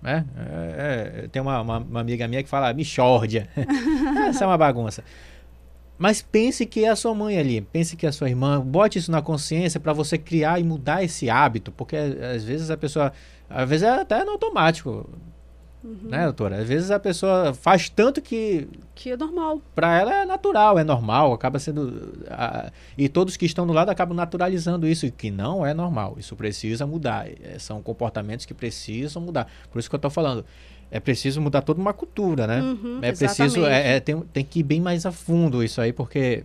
[0.00, 0.24] né?
[0.36, 3.48] É, é, tem uma, uma, uma amiga minha que fala michórdia.
[4.28, 5.02] Essa é uma bagunça.
[5.98, 8.98] Mas pense que é a sua mãe ali, pense que é a sua irmã, bote
[8.98, 13.12] isso na consciência para você criar e mudar esse hábito, porque às vezes a pessoa,
[13.50, 15.08] às vezes é até no automático,
[15.82, 16.58] né, doutora?
[16.58, 19.62] Às vezes a pessoa faz tanto que Que é normal.
[19.74, 23.88] para ela é natural, é normal, acaba sendo a- e todos que estão do lado
[23.88, 26.16] acabam naturalizando isso, que não é normal.
[26.18, 27.28] Isso precisa mudar.
[27.28, 29.46] É, são comportamentos que precisam mudar.
[29.70, 30.44] Por isso que eu estou falando,
[30.90, 32.60] é preciso mudar toda uma cultura, né?
[32.62, 35.92] Uhum, é preciso, é, é- tem, tem que ir bem mais a fundo isso aí,
[35.92, 36.44] porque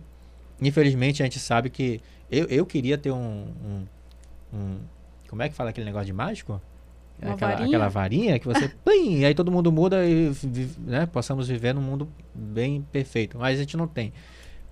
[0.60, 3.16] infelizmente a gente sabe que eu, eu queria ter um,
[3.64, 3.86] um-
[4.52, 4.78] um-
[5.28, 6.60] como é que fala aquele negócio de mágico?
[7.22, 7.66] Uma aquela, varinha?
[7.68, 10.32] aquela varinha que você plim, e aí todo mundo muda e
[10.80, 13.38] né, possamos viver num mundo bem perfeito.
[13.38, 14.12] Mas a gente não tem.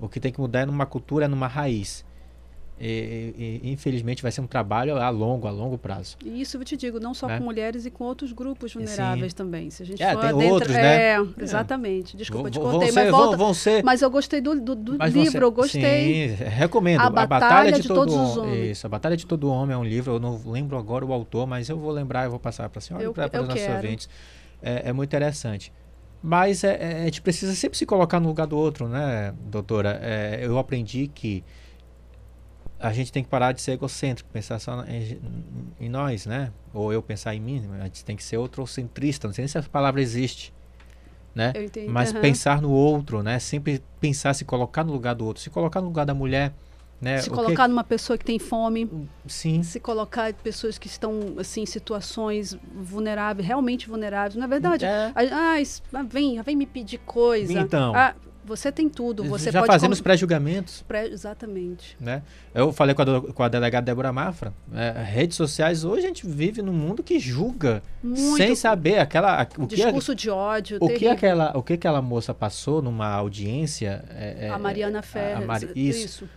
[0.01, 2.05] O que tem que mudar é numa cultura, é numa raiz.
[2.81, 6.17] E, e- infelizmente vai ser um trabalho a longo, a longo prazo.
[6.25, 7.39] E isso eu te digo, não só Né?
[7.39, 9.71] com mulheres e com outros grupos vulneráveis também.
[9.71, 10.97] Se a gente É, for tem adentrar- outros, né?
[11.13, 12.17] É, exatamente.
[12.17, 13.37] Desculpa, te Vão- cortei, ser- mas volta.
[13.37, 16.31] vão ser- Mas eu gostei do, do, do livro, eu gostei.
[16.37, 17.01] Sim, recomendo.
[17.03, 18.51] A A, Batalha, Batalha de, de Todo Todos os Homem.
[18.53, 18.71] Homens.
[18.79, 21.47] Isso, A Batalha de Todo Homem é um livro, eu não lembro agora o autor,
[21.47, 24.09] mas eu vou lembrar, eu vou passar para a senhora e para os nossos ouvintes.
[24.61, 25.73] É, é muito interessante.
[26.21, 29.99] Mas é- é- a gente precisa sempre se colocar no lugar do outro, né, doutora?
[30.03, 31.45] É, eu aprendi que
[32.83, 35.19] a gente tem que parar de ser egocêntrico, pensar só em,
[35.81, 36.53] em nós, né?
[36.75, 39.57] Ou eu pensar em mim, a gente tem que ser outrocentrista, não sei nem se
[39.57, 40.53] essa palavra existe,
[41.35, 41.53] né?
[41.55, 41.89] Eu entendi.
[41.89, 42.21] Mas aham.
[42.21, 43.39] pensar no outro, né?
[43.39, 46.53] Sempre pensar, se colocar no lugar do outro, se colocar no lugar da mulher,
[47.01, 47.19] né?
[47.19, 48.91] Se O que- colocar numa pessoa que tem fome,
[49.27, 54.35] Sim, se colocar em pessoas que estão assim em situações vulneráveis, realmente vulneráveis.
[54.35, 55.13] Na verdade, É.
[55.15, 55.57] ah,
[55.95, 57.61] ah, vem, vem me pedir coisa.
[57.61, 57.95] Então.
[57.95, 58.15] Ah,
[58.45, 61.97] você tem tudo, você já fazemos com- pré-julgamentos, pré- exatamente.
[62.01, 62.23] né?
[62.55, 66.09] Eu falei com a, do- com a delegada Débora Mafra, é, redes sociais, hoje a
[66.09, 69.47] gente vive num mundo que julga, Muito sem saber aquela...
[69.59, 74.05] O que, discurso de ódio, o que aquela, o que aquela moça passou numa audiência...
[74.11, 75.47] é, é, a Mariana a Ferreira.
[75.47, 76.05] Mari- isso.
[76.07, 76.29] isso.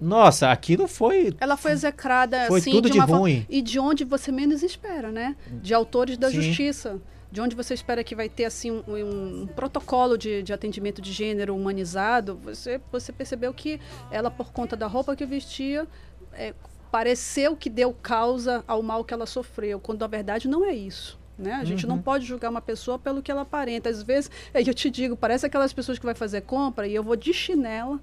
[0.00, 1.34] Nossa, aquilo foi...
[1.40, 3.46] Ela foi execrada Foi assim, tudo de de uma forma- ruim.
[3.48, 5.36] e de onde você menos espera, né?
[5.62, 6.42] De autores da Sim.
[6.42, 6.98] justiça.
[7.34, 11.10] De onde você espera que vai ter assim um, um- protocolo de, de atendimento de
[11.12, 15.84] gênero humanizado, você, você percebeu que ela, por conta da roupa que vestia,
[16.32, 16.54] é,
[16.92, 21.18] pareceu que deu causa ao mal que ela sofreu, quando na verdade não é isso.
[21.36, 21.54] Né?
[21.54, 21.96] A gente Uhum.
[21.96, 23.88] não pode julgar uma pessoa pelo que ela aparenta.
[23.90, 27.16] Às vezes, eu te digo, parece aquelas pessoas que vai fazer compra e eu vou
[27.16, 27.98] de chinela,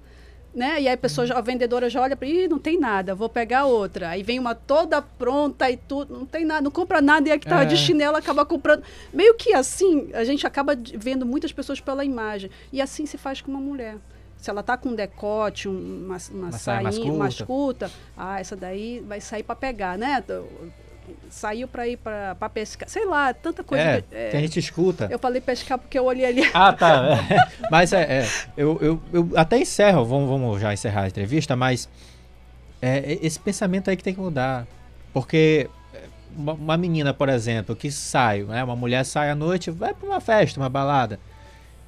[0.54, 0.74] né?
[0.82, 3.64] E aí a pessoa, a vendedora já olha para ih, não tem nada, vou pegar
[3.64, 4.10] outra.
[4.10, 7.38] Aí vem uma toda pronta e tudo, não tem nada, não compra nada e a
[7.38, 7.76] que tava de É.
[7.78, 8.82] chinela acaba comprando.
[9.12, 12.50] Meio que assim, a gente acaba de- vendo muitas pessoas pela imagem.
[12.72, 13.96] E assim se faz com uma mulher.
[14.36, 16.82] Se ela tá com um decote, um- uma, uma, Uma saia
[17.16, 20.22] mais curta, ah, essa daí vai sair para pegar, né?
[21.30, 23.82] Saiu para ir para pescar, sei lá, tanta coisa.
[23.82, 25.08] É, que- é, que a gente escuta.
[25.10, 26.42] eu falei pescar porque eu olhei ali.
[26.52, 27.18] Ah, tá.
[27.30, 27.52] É.
[27.70, 31.88] Mas é, é, eu, eu, eu até encerro, vamos, vamos já encerrar a entrevista, mas
[32.80, 34.66] é, esse pensamento aí que tem que mudar.
[35.12, 36.00] Porque é,
[36.36, 40.06] uma, uma menina, por exemplo, que sai, né, uma mulher sai à noite, vai para
[40.06, 41.18] uma festa, uma balada.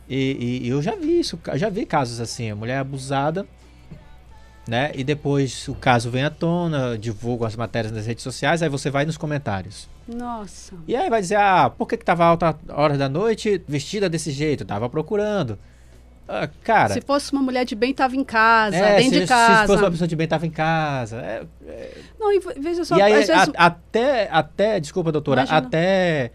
[0.09, 3.47] E, e eu já vi isso, já vi casos assim, a mulher é abusada,
[4.67, 4.91] né?
[4.95, 8.91] E depois o caso vem à tona, divulgam as matérias nas redes sociais, aí você
[8.91, 9.89] vai nos comentários.
[10.09, 10.75] Nossa.
[10.87, 14.31] E aí vai dizer, ah, por que, que tava alta hora da noite vestida desse
[14.31, 14.65] jeito?
[14.65, 15.59] Tava procurando.
[16.27, 19.27] Ah, cara, Se fosse uma mulher de bem, tava em casa, é, dentro se, de
[19.27, 19.61] casa.
[19.63, 21.19] se fosse uma pessoa de bem, tava em casa.
[21.19, 21.43] É,
[22.19, 25.59] Não, e ve- veja só, e aí, vezes, a- até, até, desculpa, doutora, Imagina.
[25.59, 26.31] até,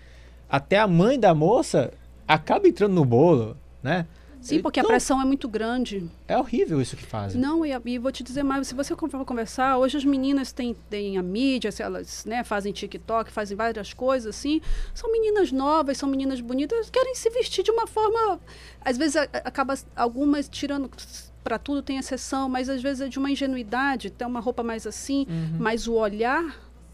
[0.47, 1.91] até a mãe da moça
[2.27, 4.05] acaba entrando no bolo, né?
[4.42, 6.10] Sim, porque a pressão é muito grande.
[6.28, 7.40] É horrível isso que fazem.
[7.40, 10.76] Não, e, e vou te dizer mais, se você for conversar, hoje as meninas têm,
[10.90, 14.62] têm a mídia, elas né, fazem TikTok, fazem várias coisas assim,
[14.94, 18.40] são meninas novas, são meninas bonitas, querem se vestir de uma forma,
[18.82, 20.90] às vezes a- acaba algumas tirando
[21.44, 24.86] para tudo tem exceção, mas às vezes é de uma ingenuidade, tem uma roupa mais
[24.86, 25.58] assim, Uhum.
[25.60, 26.44] mas o olhar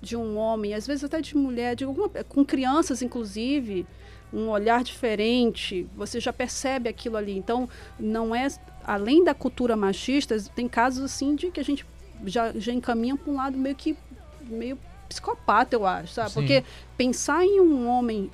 [0.02, 3.88] de um homem, às vezes até de mulher, de alguma, com crianças inclusive,
[4.34, 7.38] um olhar diferente, você já percebe aquilo ali.
[7.38, 7.70] Então,
[8.00, 8.48] não é
[8.84, 11.86] além da cultura machista, tem casos assim de que a gente
[12.26, 13.96] já, já encaminha para um lado meio que
[14.42, 14.78] meio
[15.10, 16.30] psicopata, eu acho, sabe?
[16.30, 16.34] Sim.
[16.36, 16.64] Porque
[16.98, 18.30] pensar em um homem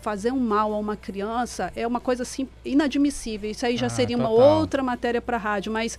[0.00, 3.50] fazer um mal a uma criança é uma coisa assim inadmissível.
[3.50, 4.58] Isso aí já Ah, seria uma total.
[4.60, 5.98] outra matéria para rádio, mas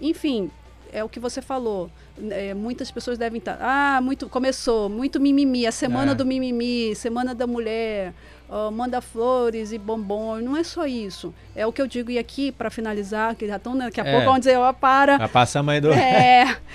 [0.00, 0.50] enfim,
[0.92, 1.90] é o que você falou.
[2.30, 3.58] É, muitas pessoas devem estar.
[3.60, 6.14] Ah, muito começou, muito mimimi, a semana É.
[6.14, 8.12] do mimimi, semana da mulher,
[8.48, 10.36] ó, manda flores e bombom.
[10.36, 11.34] Não é só isso.
[11.54, 14.10] É o que eu digo e aqui para finalizar, que já estão daqui a É.
[14.12, 15.18] pouco vão dizer, ó, para.
[15.18, 15.92] Já passamos aí do...
[15.92, 16.56] É,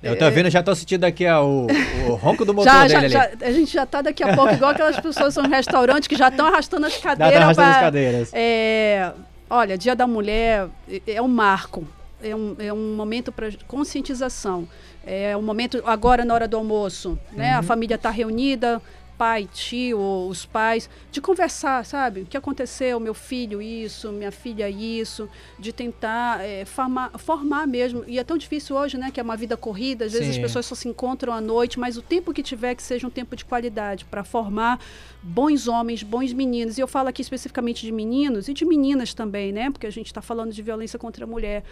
[0.00, 1.66] Eu tô vendo, já tô sentindo aqui ó, o,
[2.08, 4.52] o ronco do motor Já, dele já, já- a gente já tá daqui a pouco,
[4.54, 7.34] igual aquelas pessoas são em restaurante que já estão arrastando as cadeiras.
[7.34, 8.30] pra arrastando as pra- cadeiras.
[8.32, 9.10] É,
[9.50, 11.84] olha, Dia da Mulher é- é um marco,
[12.22, 14.68] é um, é um momento para conscientização.
[15.04, 17.54] É um momento agora na hora do almoço, né?
[17.54, 17.58] Uhum.
[17.58, 18.80] A família está reunida,
[19.18, 19.98] pai, tio,
[20.28, 22.20] os pais, de conversar, sabe?
[22.20, 28.04] O que aconteceu, meu filho isso, minha filha isso, de tentar é, formar, formar mesmo.
[28.06, 29.10] E é tão difícil hoje, né?
[29.10, 30.34] Que é uma vida corrida, às vezes Sim.
[30.34, 33.10] as pessoas só se encontram à noite, mas o tempo que tiver que seja um
[33.10, 34.78] tempo de qualidade para formar
[35.20, 36.78] bons homens, bons meninos.
[36.78, 39.70] E eu falo aqui especificamente de meninos e de meninas também, né?
[39.70, 41.64] Porque a gente está falando de violência contra a mulher.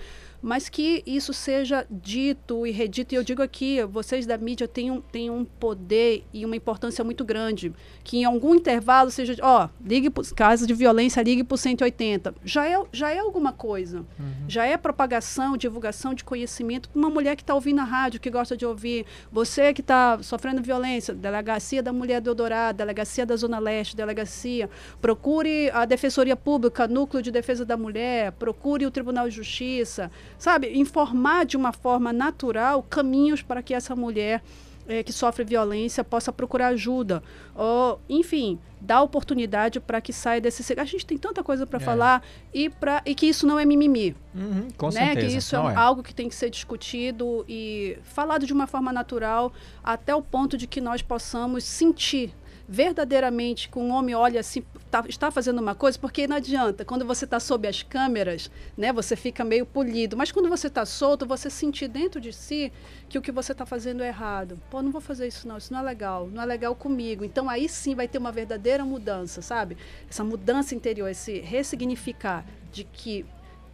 [0.46, 3.12] Mas que isso seja dito e redito.
[3.12, 7.02] E eu digo aqui, vocês da mídia têm um, têm um poder e uma importância
[7.02, 7.74] muito grande.
[8.04, 12.32] Que em algum intervalo seja, ó, ligue por caso de violência, ligue por 180.
[12.44, 14.06] Já é, já é alguma coisa.
[14.46, 18.30] Já é propagação, divulgação de conhecimento para uma mulher que está ouvindo a rádio, que
[18.30, 19.04] gosta de ouvir.
[19.32, 24.70] Você que está sofrendo violência, delegacia da mulher do Eldorado, delegacia da Zona Leste, delegacia.
[25.00, 30.08] Procure a Defensoria Pública, Núcleo de Defesa da Mulher, procure o Tribunal de Justiça.
[30.38, 34.42] Sabe, informar de uma forma natural caminhos para que essa mulher
[34.88, 37.22] eh, que sofre violência possa procurar ajuda.
[37.54, 40.78] Ou, enfim, dar oportunidade para que saia desse.
[40.78, 41.80] A gente tem tanta coisa para É.
[41.80, 42.22] falar
[42.54, 45.06] e, pra, e que isso não é mimimi Uhum, com né?
[45.06, 45.26] certeza.
[45.26, 48.92] Que isso é, um- algo que tem que ser discutido e falado de uma forma
[48.92, 52.32] natural, até o ponto de que nós possamos sentir
[52.68, 57.04] verdadeiramente que um homem olha assim, tá- está fazendo uma coisa, porque não adianta, quando
[57.04, 61.26] você está sob as câmeras, né, você fica meio polido, mas quando você está solto,
[61.26, 62.72] você sentir dentro de si
[63.08, 64.58] que o que você está fazendo é errado.
[64.70, 67.24] Pô, não vou fazer isso não, isso não é legal, não é legal comigo.
[67.24, 69.76] Então aí sim vai ter uma verdadeira mudança, sabe?
[70.08, 73.24] Essa mudança interior, esse ressignificar de que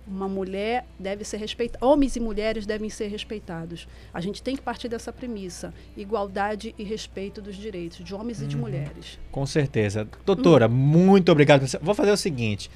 [0.06, 3.86] uma mulher deve ser respeitada, homens e mulheres devem ser respeitados.
[4.12, 8.46] A gente tem que partir dessa premissa: igualdade e respeito dos direitos de homens e
[8.46, 9.18] de mulheres.
[9.30, 10.06] Com certeza.
[10.26, 11.64] Doutora, muito obrigado.
[11.80, 12.70] Vou fazer o seguinte: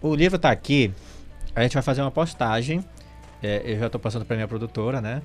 [0.00, 0.92] o livro está aqui,
[1.54, 2.84] a gente vai fazer uma postagem.
[3.42, 5.22] É, eu já estou passando para minha produtora, né?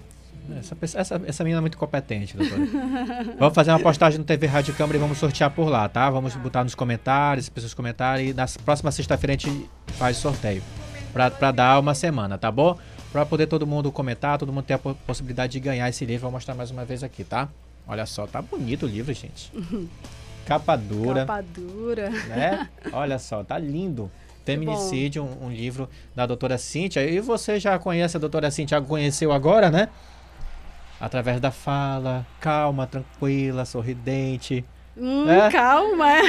[0.57, 2.61] Essa, pessoa- essa, essa menina é muito competente, doutora.
[3.37, 6.09] vamos fazer uma postagem no TV Rádio Câmara e vamos sortear por lá, tá?
[6.09, 10.63] Vamos botar nos comentários, as pessoas comentarem e na próxima sexta-feira a gente faz sorteio.
[11.17, 12.77] Pra, pra dar uma semana, tá bom?
[13.11, 16.21] Pra poder todo mundo comentar, todo mundo ter a po- possibilidade de ganhar esse livro.
[16.23, 17.49] Vou mostrar mais uma vez aqui, tá?
[17.87, 19.51] Olha só, tá bonito o livro, gente.
[20.45, 22.09] Capa dura Capa dura.
[22.11, 22.69] né?
[22.93, 24.11] Olha só, tá lindo.
[24.45, 27.03] Feminicídio, um, um livro da doutora Cíntia.
[27.03, 29.89] E você já conhece a doutora Cíntia, conheceu agora, né?
[31.01, 34.63] Através da fala, calma, tranquila, sorridente.
[34.99, 35.49] Hum, É?
[35.51, 36.21] Calma, é.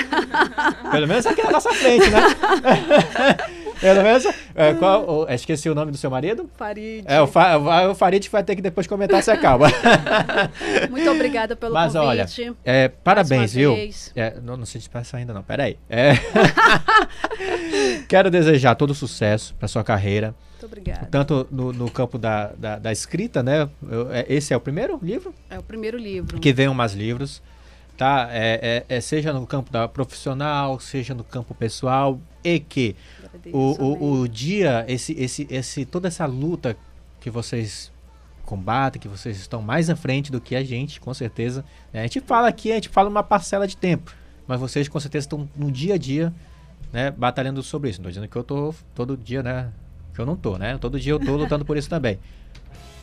[0.90, 2.20] Pelo menos aqui na nossa frente, né?
[3.80, 4.24] Pelo menos.
[4.56, 6.50] é, qual, o- esqueci o nome do seu marido?
[6.56, 7.04] Farid.
[7.06, 7.56] É, o, Fa,
[7.88, 9.68] o Farid vai ter que depois comentar se é calma.
[10.90, 12.52] Muito obrigada pelo Mas olha, convite.
[12.64, 13.74] é, parabéns, viu?
[14.16, 15.78] É, não, não se despeça ainda não, peraí.
[15.88, 16.14] É.
[18.08, 21.06] Quero desejar todo sucesso para sua carreira, Muito obrigada.
[21.10, 23.68] tanto no, no campo da, da, da escrita, né?
[23.88, 25.32] Eu- é, esse é o primeiro livro?
[25.48, 26.38] É o primeiro livro.
[26.40, 27.40] Que venham mais livros,
[27.98, 28.28] tá?
[28.30, 32.96] É, é- é seja no campo da profissional, seja no campo pessoal, e que
[33.52, 36.76] o, o, o dia, esse, esse, esse, toda essa luta
[37.20, 37.92] que vocês
[38.46, 41.64] combatem, que vocês estão mais à frente do que a gente, com certeza.
[41.92, 42.00] né?
[42.00, 44.14] A gente fala aqui, a gente fala uma parcela de tempo,
[44.46, 46.32] mas vocês com certeza estão no dia a dia,
[46.92, 47.98] né, batalhando sobre isso.
[47.98, 49.70] Não tô dizendo que eu tô todo dia, né,
[50.14, 50.78] que eu não tô, né?
[50.78, 52.18] Todo dia eu tô lutando por isso também.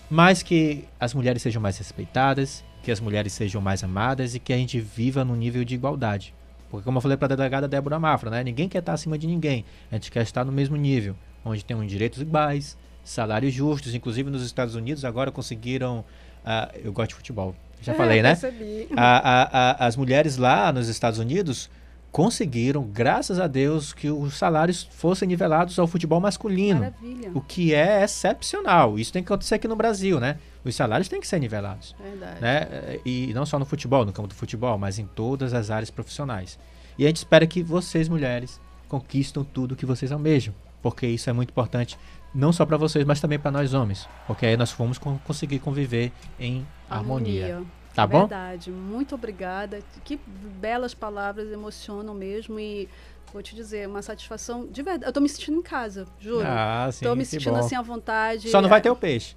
[0.09, 4.53] Mas que as mulheres sejam mais respeitadas, que as mulheres sejam mais amadas e que
[4.53, 6.33] a gente viva num nível de igualdade.
[6.69, 8.43] Porque como eu falei para a delegada Débora Mafra, né?
[8.43, 9.65] Ninguém quer estar acima de ninguém.
[9.91, 13.95] A gente quer estar no mesmo nível, onde tem um direitos iguais, salários justos.
[13.95, 16.05] Inclusive nos Estados Unidos agora conseguiram.
[16.45, 17.55] ah, eu gosto de futebol.
[17.81, 18.35] Já falei, né?
[18.35, 18.87] Percebi.
[18.95, 19.49] A- a-
[19.83, 21.69] a- as mulheres lá nos Estados Unidos
[22.15, 26.79] conseguiram, graças a Deus, que os salários fossem nivelados ao futebol masculino.
[26.79, 27.29] Maravilha.
[27.33, 28.97] O que é excepcional.
[28.97, 30.37] Isso tem que acontecer aqui no Brasil, né?
[30.63, 32.39] Os salários têm que ser nivelados Verdade.
[32.39, 32.99] né?
[33.05, 36.57] E não só no futebol, no campo do futebol, mas em todas as áreas profissionais.
[36.97, 41.33] E a gente espera que vocês, mulheres, conquistam tudo que vocês almejam, porque isso é
[41.33, 41.99] muito importante,
[42.33, 45.59] não só para vocês, mas também para nós homens, porque aí nós vamos con- conseguir
[45.59, 47.61] conviver em harmonia.
[47.95, 48.19] Tá É bom?
[48.19, 48.71] Verdade.
[48.71, 49.79] Muito obrigada.
[50.03, 52.89] Que belas palavras emocionam mesmo e
[53.33, 55.09] vou te dizer, uma satisfação de verdade.
[55.09, 56.45] Eu tô me sentindo em casa, juro.
[56.47, 58.49] Ah, sim, tô me sentindo assim à vontade.
[58.49, 59.35] Só não vai ter o peixe.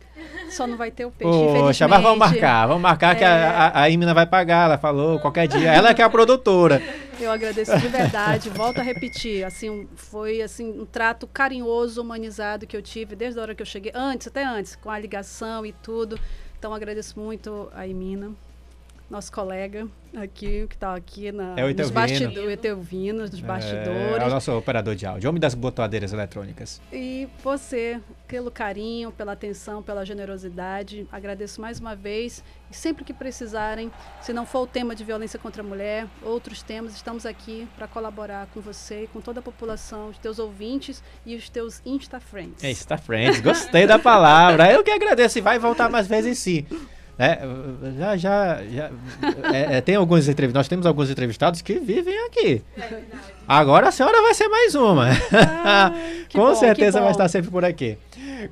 [0.50, 3.26] Só não vai ter o peixe, Poxa, mas vamos marcar, vamos marcar que É.
[3.26, 5.72] a, a, a Imina vai pagar, ela falou, qualquer dia.
[5.72, 6.80] Ela que é a produtora.
[7.18, 8.48] Eu agradeço de verdade.
[8.50, 13.42] Volto a repetir, assim, foi assim um trato carinhoso, humanizado que eu tive desde a
[13.42, 16.16] hora que eu cheguei, antes, até antes, com a ligação e tudo.
[16.56, 18.30] Então agradeço muito a Imina,
[19.10, 24.22] nosso colega aqui, que está aqui na, É o nos bastidores, Etelvino, nos É, bastidores.
[24.22, 26.80] é o nosso operador de áudio, homem das botoadeiras eletrônicas.
[26.92, 32.42] E você, pelo carinho, pela atenção, pela generosidade, agradeço mais uma vez.
[32.70, 33.90] E sempre que precisarem,
[34.20, 37.86] se não for o tema de violência contra a mulher, outros temas, estamos aqui para
[37.88, 42.20] colaborar com você e com toda a população, os teus ouvintes e os teus Insta
[42.20, 42.62] Friends.
[42.62, 44.70] É, está friends, gostei da palavra.
[44.70, 46.66] Eu que agradeço e vai voltar mais vezes sim.
[47.18, 47.40] É,
[47.98, 48.90] já, já, já
[49.52, 52.62] é, é, tem alguns entrevistados, nós temos alguns entrevistados que vivem aqui.
[53.46, 55.08] Agora a senhora vai ser mais uma.
[55.64, 55.92] Ah,
[56.32, 57.98] com bom, certeza vai estar sempre por aqui.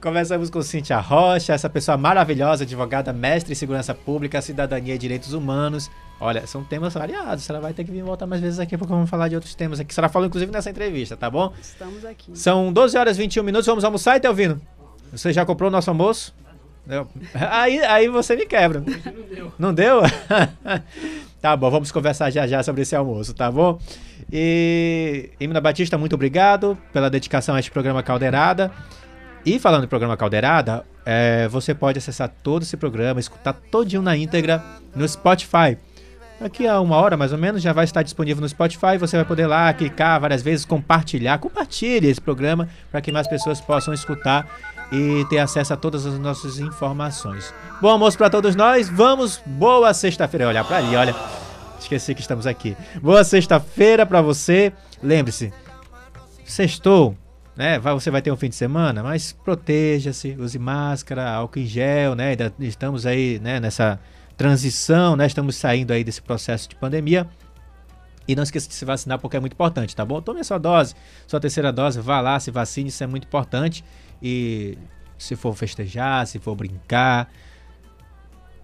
[0.00, 5.32] Começamos com Cíntia Rocha, essa pessoa maravilhosa, advogada, mestre em segurança pública, cidadania e direitos
[5.32, 5.88] humanos.
[6.18, 7.44] Olha, são temas variados.
[7.44, 9.54] A senhora vai ter que vir voltar mais vezes aqui porque vamos falar de outros
[9.54, 9.92] temas aqui.
[9.92, 11.52] A senhora falou inclusive nessa entrevista, tá bom?
[11.60, 12.36] Estamos aqui.
[12.36, 14.60] São 12 horas e 21 minutos, vamos almoçar, Telvino?
[15.12, 16.34] Você já comprou o nosso almoço?
[16.86, 17.08] Não.
[17.34, 18.82] Aí, aí você me quebra.
[19.58, 20.02] Não deu.
[21.42, 23.78] tá bom, vamos conversar já já sobre esse almoço, tá bom?
[24.32, 28.70] E Emina Batista, muito obrigado pela dedicação a este programa Caldeirada.
[29.44, 34.16] E falando em programa Caldeirada, é, você pode acessar todo esse programa, escutar todinho na
[34.16, 34.62] íntegra
[34.94, 35.78] no Spotify.
[36.40, 38.98] Daqui a uma hora, mais ou menos, já vai estar disponível no Spotify.
[38.98, 41.38] Você vai poder lá clicar várias vezes, compartilhar.
[41.38, 44.46] Compartilhe esse programa para que mais pessoas possam escutar
[44.92, 47.52] e ter acesso a todas as nossas informações.
[47.80, 48.88] Bom almoço para todos nós.
[48.88, 49.40] Vamos.
[49.44, 50.48] Boa sexta-feira.
[50.48, 51.14] Olhar para ali, olha.
[51.78, 52.76] Esqueci que estamos aqui.
[53.02, 54.72] Boa sexta-feira para você.
[55.02, 55.52] Lembre-se,
[56.44, 57.16] sextou,
[57.54, 57.78] né?
[57.78, 62.30] Você vai ter um fim de semana, mas proteja-se, use máscara, álcool em gel, né?
[62.30, 64.00] Ainda estamos aí, né, nessa
[64.36, 65.26] transição, né?
[65.26, 67.28] Estamos saindo aí desse processo de pandemia.
[68.28, 70.20] E não esqueça de se vacinar porque é muito importante, tá bom?
[70.20, 70.94] Tome a sua dose,
[71.28, 73.84] sua terceira dose, vá lá, se vacine, isso é muito importante.
[74.22, 74.76] E
[75.18, 77.30] se for festejar, se for brincar,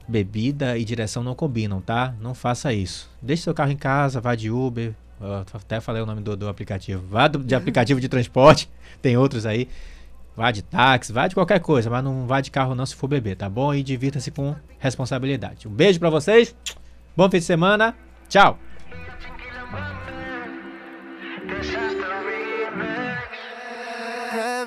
[0.09, 2.15] bebida e direção não combinam, tá?
[2.21, 3.11] Não faça isso.
[3.21, 6.49] Deixe seu carro em casa, vá de Uber, ó, até falei o nome do, do
[6.49, 7.05] aplicativo.
[7.09, 8.69] Vá do- de aplicativo de transporte,
[9.01, 9.69] tem outros aí.
[10.35, 13.07] Vá de táxi, vá de qualquer coisa, mas não vá de carro não se for
[13.07, 13.75] beber, tá bom?
[13.75, 15.69] E divirta-se com responsabilidade.
[15.69, 16.55] Um beijo pra vocês,
[17.15, 17.95] bom fim de semana,
[18.31, 18.59] tchau!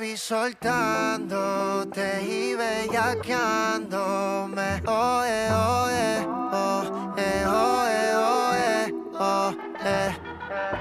[0.05, 4.83] Vi soltándote y bellaqueándome.
[4.85, 9.51] Oye, oye, oh, eh, oye, oye, oh,
[9.83, 10.15] eh.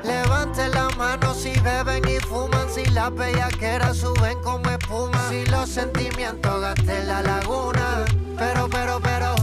[0.03, 5.71] Levanten la mano si beben y fuman, si las bellaqueras suben como espuma, si los
[5.71, 8.05] sentimientos gasten la laguna.
[8.37, 9.35] Pero, pero, pero.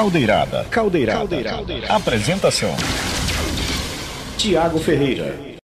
[0.00, 0.64] Caldeirada.
[0.70, 1.92] Caldeirada.
[1.94, 2.74] Apresentação:
[4.38, 5.49] Tiago Ferreira.